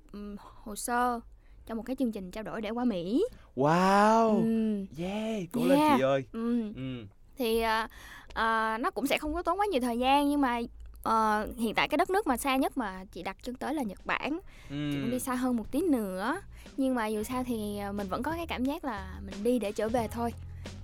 hồ 0.64 0.76
sơ 0.76 1.20
cho 1.68 1.76
một 1.76 1.84
cái 1.86 1.96
chương 1.96 2.12
trình 2.12 2.32
trao 2.32 2.44
đổi 2.44 2.62
để 2.62 2.70
qua 2.70 2.86
Mỹ 2.86 3.24
Wow. 3.56 4.28
ừ, 4.46 4.86
Yeah, 5.04 5.44
cố 5.52 5.62
lên 5.66 5.78
Yeah. 5.80 5.98
chị 5.98 6.04
ơi. 6.04 6.24
ừ. 6.32 6.74
Ừ. 6.76 7.06
thì 7.38 7.60
à, 7.62 7.88
à, 8.34 8.78
nó 8.78 8.92
cũng 8.92 9.08
sẽ 9.08 9.18
không 9.18 9.34
có 9.34 9.42
tốn 9.42 9.60
quá 9.60 9.66
nhiều 9.72 9.82
thời 9.82 10.00
gian 10.00 10.30
nhưng 10.30 10.42
mà 10.42 10.60
ờ, 11.04 11.48
hiện 11.58 11.74
tại 11.76 11.88
cái 11.88 11.98
đất 11.98 12.10
nước 12.10 12.28
mà 12.28 12.38
xa 12.38 12.56
nhất 12.56 12.78
mà 12.78 13.06
chị 13.12 13.24
đặt 13.24 13.38
chân 13.44 13.56
tới 13.56 13.74
là 13.74 13.84
Nhật 13.84 14.06
Bản 14.06 14.40
Ừ. 14.70 14.90
chị 14.94 15.00
cũng 15.02 15.12
đi 15.12 15.20
xa 15.20 15.36
hơn 15.36 15.56
một 15.58 15.72
tí 15.72 15.82
nữa 15.82 16.42
nhưng 16.78 16.96
mà 16.96 17.08
dù 17.08 17.24
sao 17.24 17.44
thì 17.48 17.78
à, 17.78 17.92
mình 17.92 18.08
vẫn 18.08 18.24
có 18.24 18.32
cái 18.32 18.48
cảm 18.48 18.66
giác 18.66 18.86
là 18.86 19.20
mình 19.26 19.44
đi 19.44 19.60
để 19.60 19.72
trở 19.72 19.90
về 19.90 20.08
thôi 20.08 20.34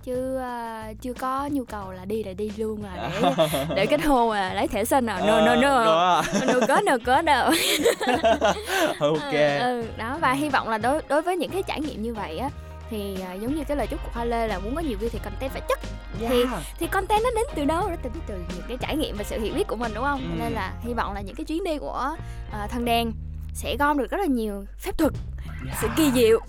chứ 0.04 0.36
à, 0.36 0.92
chưa 1.00 1.12
có 1.12 1.48
nhu 1.52 1.64
cầu 1.64 1.92
là 1.92 2.04
đi 2.04 2.24
là 2.24 2.32
đi 2.32 2.50
luôn 2.56 2.84
là 2.84 3.10
để 3.22 3.34
để 3.76 3.86
kết 3.86 4.04
hôn 4.04 4.30
à 4.30 4.54
lấy 4.54 4.68
thẻ 4.68 4.84
xanh 4.84 5.06
à. 5.06 5.20
No 5.26 5.40
no 5.46 5.54
no. 5.54 5.84
Đó. 5.84 6.22
no 6.46 6.66
có 6.68 6.80
no 6.80 6.96
có 7.06 7.22
đâu. 7.22 7.50
Ok. 9.00 9.32
ừ, 9.60 9.84
đó 9.96 10.18
và 10.20 10.32
hy 10.32 10.48
vọng 10.48 10.68
là 10.68 10.78
đối 10.78 11.02
đối 11.08 11.22
với 11.22 11.36
những 11.36 11.50
cái 11.50 11.62
trải 11.62 11.80
nghiệm 11.80 12.02
như 12.02 12.14
vậy 12.14 12.38
á 12.38 12.50
thì 12.90 13.16
à, 13.22 13.32
giống 13.32 13.54
như 13.54 13.64
cái 13.68 13.76
lời 13.76 13.86
chúc 13.86 14.00
của 14.04 14.10
Hoa 14.12 14.24
Lê 14.24 14.48
là 14.48 14.58
muốn 14.58 14.74
có 14.74 14.80
nhiều 14.80 14.98
view 15.00 15.08
thì 15.12 15.18
content 15.24 15.52
phải 15.52 15.62
chất. 15.68 15.78
Thì 16.20 16.26
Yeah. 16.26 16.48
thì 16.78 16.86
content 16.86 17.20
nó 17.24 17.30
đến 17.30 17.44
từ 17.54 17.64
đâu? 17.64 17.82
Nó 17.88 17.96
đến 18.02 18.12
từ 18.26 18.34
những 18.34 18.64
cái 18.68 18.76
trải 18.80 18.96
nghiệm 18.96 19.16
và 19.16 19.24
sự 19.24 19.40
hiểu 19.40 19.54
biết 19.54 19.66
của 19.68 19.76
mình 19.76 19.92
đúng 19.94 20.04
không? 20.04 20.20
Ừ. 20.20 20.42
Nên 20.42 20.52
là 20.52 20.72
hy 20.80 20.94
vọng 20.94 21.14
là 21.14 21.20
những 21.20 21.34
cái 21.34 21.44
chuyến 21.44 21.64
đi 21.64 21.78
của 21.78 22.16
à, 22.52 22.66
thần 22.66 22.84
đèn 22.84 23.12
sẽ 23.54 23.76
gom 23.76 23.98
được 23.98 24.10
rất 24.10 24.18
là 24.20 24.26
nhiều 24.26 24.64
phép 24.78 24.98
thuật 24.98 25.12
sự 25.80 25.88
kỳ 25.96 26.10
diệu 26.14 26.40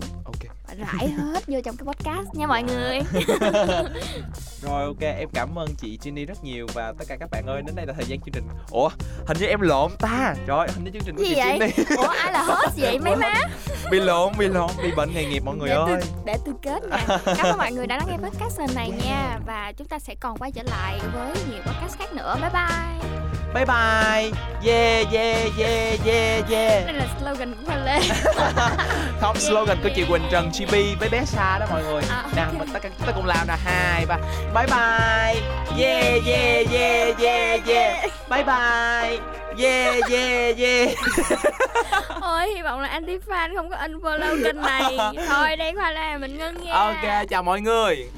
rải 0.78 1.08
hết 1.08 1.46
vô 1.46 1.60
trong 1.64 1.76
cái 1.76 1.86
podcast 1.86 2.34
nha 2.34 2.46
mọi 2.46 2.62
người. 2.62 3.00
Rồi 4.62 4.84
ok, 4.84 5.00
em 5.00 5.28
cảm 5.34 5.58
ơn 5.58 5.68
chị 5.78 5.98
Jenny 6.02 6.26
rất 6.26 6.44
nhiều 6.44 6.66
và 6.74 6.92
tất 6.98 7.04
cả 7.08 7.16
các 7.20 7.30
bạn 7.30 7.46
ơi, 7.46 7.62
đến 7.66 7.74
đây 7.76 7.86
là 7.86 7.92
thời 7.92 8.04
gian 8.04 8.20
chương 8.20 8.32
trình. 8.34 8.44
Ủa, 8.70 8.88
hình 9.26 9.36
như 9.40 9.46
em 9.46 9.60
lộn 9.60 9.90
ta. 9.98 10.34
Trời 10.46 10.68
hình 10.74 10.84
như 10.84 10.90
chương 10.90 11.02
trình 11.06 11.16
của 11.16 11.22
gì 11.22 11.34
chị 11.34 11.40
vậy? 11.40 11.58
Jenny 11.58 11.96
ủa 11.96 12.08
ai 12.08 12.32
là 12.32 12.42
host 12.42 12.76
vậy 12.76 12.98
mấy 13.04 13.16
má? 13.16 13.34
Bị 13.90 14.00
lộn, 14.00 14.32
bị 14.38 14.48
lộn, 14.48 14.70
bị 14.82 14.92
bệnh 14.96 15.14
nghề 15.14 15.24
nghiệp 15.24 15.42
mọi 15.44 15.56
người 15.56 15.68
để 15.68 15.74
ơi. 15.74 15.86
tôi 15.86 16.00
để 16.24 16.36
tôi 16.44 16.54
kết 16.62 16.88
nha. 16.90 17.18
Cảm 17.24 17.46
ơn 17.46 17.58
mọi 17.58 17.72
người 17.72 17.86
đã 17.86 17.96
lắng 17.96 18.06
nghe 18.10 18.28
podcast 18.28 18.60
lần 18.60 18.74
này 18.74 18.90
nha. 19.04 19.38
Và 19.46 19.72
chúng 19.76 19.86
ta 19.88 19.98
sẽ 19.98 20.14
còn 20.20 20.36
quay 20.38 20.52
trở 20.52 20.62
lại 20.62 21.00
với 21.14 21.32
nhiều 21.50 21.62
podcast 21.62 21.98
khác 21.98 22.12
nữa. 22.12 22.36
Bye 22.40 22.50
bye 22.50 23.45
Bye 23.56 23.64
bye. 23.64 24.32
Yeah 24.60 25.12
yeah 25.12 25.58
yeah 25.58 26.06
yeah 26.06 26.50
yeah. 26.50 26.86
đây 26.86 26.94
là 26.94 27.06
slogan 27.20 27.54
của 27.54 27.62
Hoa 27.66 27.76
Lê 27.84 28.00
Không 29.20 29.36
slogan 29.36 29.78
của 29.82 29.88
chị 29.96 30.04
Quỳnh 30.08 30.22
Trần 30.30 30.52
Chibi 30.52 30.94
với 31.00 31.08
bé 31.08 31.24
Sa 31.24 31.58
đó 31.58 31.66
mọi 31.70 31.82
người. 31.82 32.02
À, 32.10 32.22
ok. 32.22 32.36
Nào, 32.36 32.52
mình 32.58 32.68
tất 32.72 32.82
cả 32.82 32.88
chúng 32.98 33.06
ta 33.06 33.12
cùng 33.12 33.26
làm 33.26 33.46
nè. 33.48 33.54
Hai 33.64 34.06
ba. 34.06 34.16
Bye 34.54 34.66
bye. 34.66 35.42
Yeah 35.78 36.26
yeah 36.26 36.70
yeah 36.72 37.20
yeah 37.20 37.68
yeah. 37.68 38.10
Bye 38.30 38.44
bye. 38.44 39.18
Yeah 39.58 40.10
yeah 40.10 40.58
yeah. 40.58 40.96
ôi 42.20 42.48
hy 42.54 42.62
vọng 42.62 42.80
là 42.80 42.88
anti 42.88 43.18
fan 43.26 43.56
không 43.56 43.70
có 43.70 43.76
unfollow 43.76 44.44
kênh 44.44 44.60
này 44.60 44.98
thôi 45.28 45.56
đây 45.56 45.72
Hoa 45.72 45.90
Lê 45.90 46.18
mình 46.18 46.38
ngưng 46.38 46.64
nha 46.64 46.72
Ok, 46.72 47.28
chào 47.28 47.42
mọi 47.42 47.60
người. 47.60 48.08